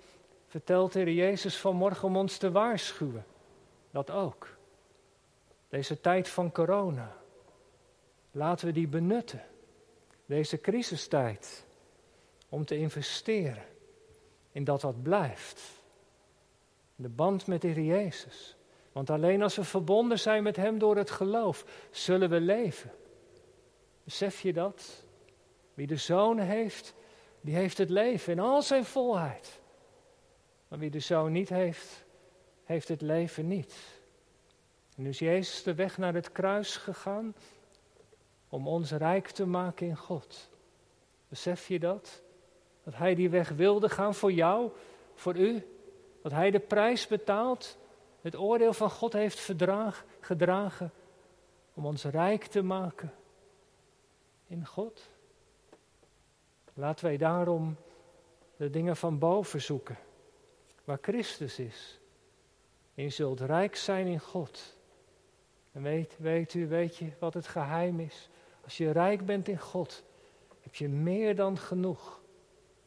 vertelt 0.47 0.93
de 0.93 0.99
Heer 0.99 1.13
Jezus 1.13 1.57
vanmorgen 1.57 2.09
om 2.09 2.17
ons 2.17 2.37
te 2.37 2.51
waarschuwen. 2.51 3.25
Dat 3.91 4.11
ook. 4.11 4.49
Deze 5.69 6.01
tijd 6.01 6.29
van 6.29 6.53
corona. 6.53 7.23
Laten 8.37 8.67
we 8.67 8.73
die 8.73 8.89
benutten. 8.89 9.43
Deze 10.27 10.61
crisistijd. 10.61 11.65
Om 12.49 12.65
te 12.65 12.77
investeren 12.77 13.65
in 14.53 14.65
dat 14.65 14.83
wat 14.83 15.03
blijft. 15.03 15.63
De 16.97 17.09
band 17.09 17.47
met 17.47 17.61
de 17.61 17.69
Heer 17.69 17.85
Jezus. 17.85 18.57
Want 18.93 19.11
alleen 19.11 19.43
als 19.43 19.57
we 19.57 19.65
verbonden 19.65 20.19
zijn 20.19 20.43
met 20.43 20.57
Hem 20.57 20.79
door 20.79 20.97
het 20.97 21.11
geloof, 21.11 21.65
zullen 21.91 22.31
we 22.31 22.41
leven. 22.41 22.91
Besef 24.05 24.41
je 24.41 24.53
dat? 24.53 25.05
Wie 25.75 25.87
de 25.87 25.97
Zoon 25.97 26.39
heeft, 26.39 26.95
die 27.41 27.55
heeft 27.55 27.79
het 27.79 27.91
leven 27.91 28.33
in 28.33 28.39
al 28.39 28.63
zijn 28.63 28.85
volheid. 28.85 29.61
Maar 30.69 30.79
wie 30.79 30.91
de 30.91 31.01
Zoon 31.01 31.33
niet 31.33 31.49
heeft, 31.49 32.05
heeft 32.65 32.89
het 32.89 33.01
leven 33.01 33.49
niet. 33.49 33.75
En 34.97 35.03
nu 35.03 35.09
is 35.09 35.19
Jezus 35.19 35.63
de 35.63 35.75
weg 35.75 35.99
naar 35.99 36.15
het 36.15 36.33
kruis 36.33 36.77
gegaan 36.77 37.35
om 38.55 38.69
ons 38.69 38.91
rijk 38.91 39.29
te 39.29 39.47
maken 39.47 39.87
in 39.87 39.97
God. 39.97 40.51
Besef 41.29 41.69
je 41.69 41.79
dat? 41.79 42.23
Dat 42.85 42.95
Hij 42.95 43.15
die 43.15 43.31
weg 43.31 43.49
wilde 43.49 43.89
gaan 43.89 44.15
voor 44.15 44.33
jou, 44.33 44.71
voor 45.15 45.37
u. 45.37 45.67
Dat 46.23 46.33
Hij 46.33 46.51
de 46.51 46.59
prijs 46.59 47.07
betaalt, 47.07 47.77
het 48.21 48.37
oordeel 48.37 48.73
van 48.73 48.91
God 48.91 49.13
heeft 49.13 49.41
verdraag, 49.41 50.05
gedragen 50.21 50.93
om 51.75 51.87
ons 51.87 52.05
rijk 52.05 52.45
te 52.45 52.63
maken 52.63 53.13
in 54.47 54.67
God. 54.67 55.09
Laten 56.75 57.05
wij 57.05 57.17
daarom 57.17 57.77
de 58.57 58.71
dingen 58.71 58.97
van 58.97 59.19
boven 59.19 59.63
zoeken, 59.63 59.99
waar 60.85 60.99
Christus 61.01 61.59
is. 61.59 61.99
En 62.95 63.03
je 63.03 63.11
zult 63.11 63.41
rijk 63.41 63.77
zijn 63.77 64.07
in 64.07 64.21
God. 64.21 64.77
En 65.73 65.83
weet, 65.83 66.17
weet 66.19 66.55
u, 66.55 66.69
weet 66.69 66.97
je 66.97 67.11
wat 67.19 67.35
het 67.35 67.47
geheim 67.47 68.01
is? 68.01 68.29
Als 68.65 68.77
je 68.77 68.91
rijk 68.91 69.27
bent 69.27 69.49
in 69.49 69.59
God, 69.59 70.03
heb 70.61 70.75
je 70.75 70.89
meer 70.89 71.37
dan 71.37 71.59
genoeg 71.59 72.23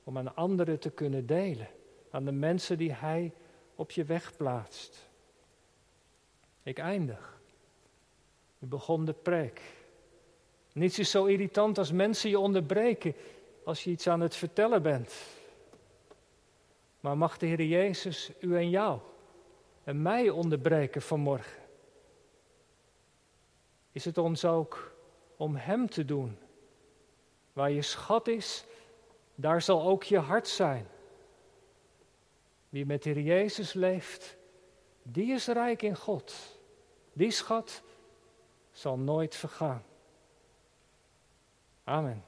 om 0.03 0.17
aan 0.17 0.35
anderen 0.35 0.79
te 0.79 0.89
kunnen 0.89 1.25
delen. 1.25 1.67
Aan 2.11 2.25
de 2.25 2.31
mensen 2.31 2.77
die 2.77 2.93
Hij 2.93 3.33
op 3.75 3.91
je 3.91 4.03
weg 4.03 4.35
plaatst. 4.35 5.09
Ik 6.63 6.79
eindig. 6.79 7.39
U 8.59 8.65
begon 8.65 9.05
de 9.05 9.13
preek. 9.13 9.61
Niets 10.73 10.99
is 10.99 11.11
zo 11.11 11.25
irritant 11.25 11.77
als 11.77 11.91
mensen 11.91 12.29
je 12.29 12.39
onderbreken 12.39 13.15
als 13.63 13.83
je 13.83 13.89
iets 13.89 14.07
aan 14.07 14.19
het 14.19 14.35
vertellen 14.35 14.81
bent. 14.81 15.13
Maar 16.99 17.17
mag 17.17 17.37
de 17.37 17.45
Heer 17.45 17.63
Jezus 17.63 18.31
u 18.39 18.55
en 18.55 18.69
jou 18.69 18.99
en 19.83 20.01
mij 20.01 20.29
onderbreken 20.29 21.01
vanmorgen? 21.01 21.61
Is 23.91 24.05
het 24.05 24.17
ons 24.17 24.45
ook 24.45 24.96
om 25.37 25.55
Hem 25.55 25.89
te 25.89 26.05
doen? 26.05 26.37
Waar 27.53 27.71
je 27.71 27.81
schat 27.81 28.27
is, 28.27 28.65
daar 29.35 29.61
zal 29.61 29.81
ook 29.81 30.03
je 30.03 30.19
hart 30.19 30.47
zijn. 30.47 30.87
Wie 32.69 32.85
met 32.85 33.03
de 33.03 33.23
Jezus 33.23 33.73
leeft, 33.73 34.37
die 35.03 35.33
is 35.33 35.47
rijk 35.47 35.81
in 35.81 35.95
God. 35.95 36.33
Die 37.13 37.31
schat 37.31 37.81
zal 38.71 38.97
nooit 38.97 39.35
vergaan. 39.35 39.83
Amen. 41.83 42.23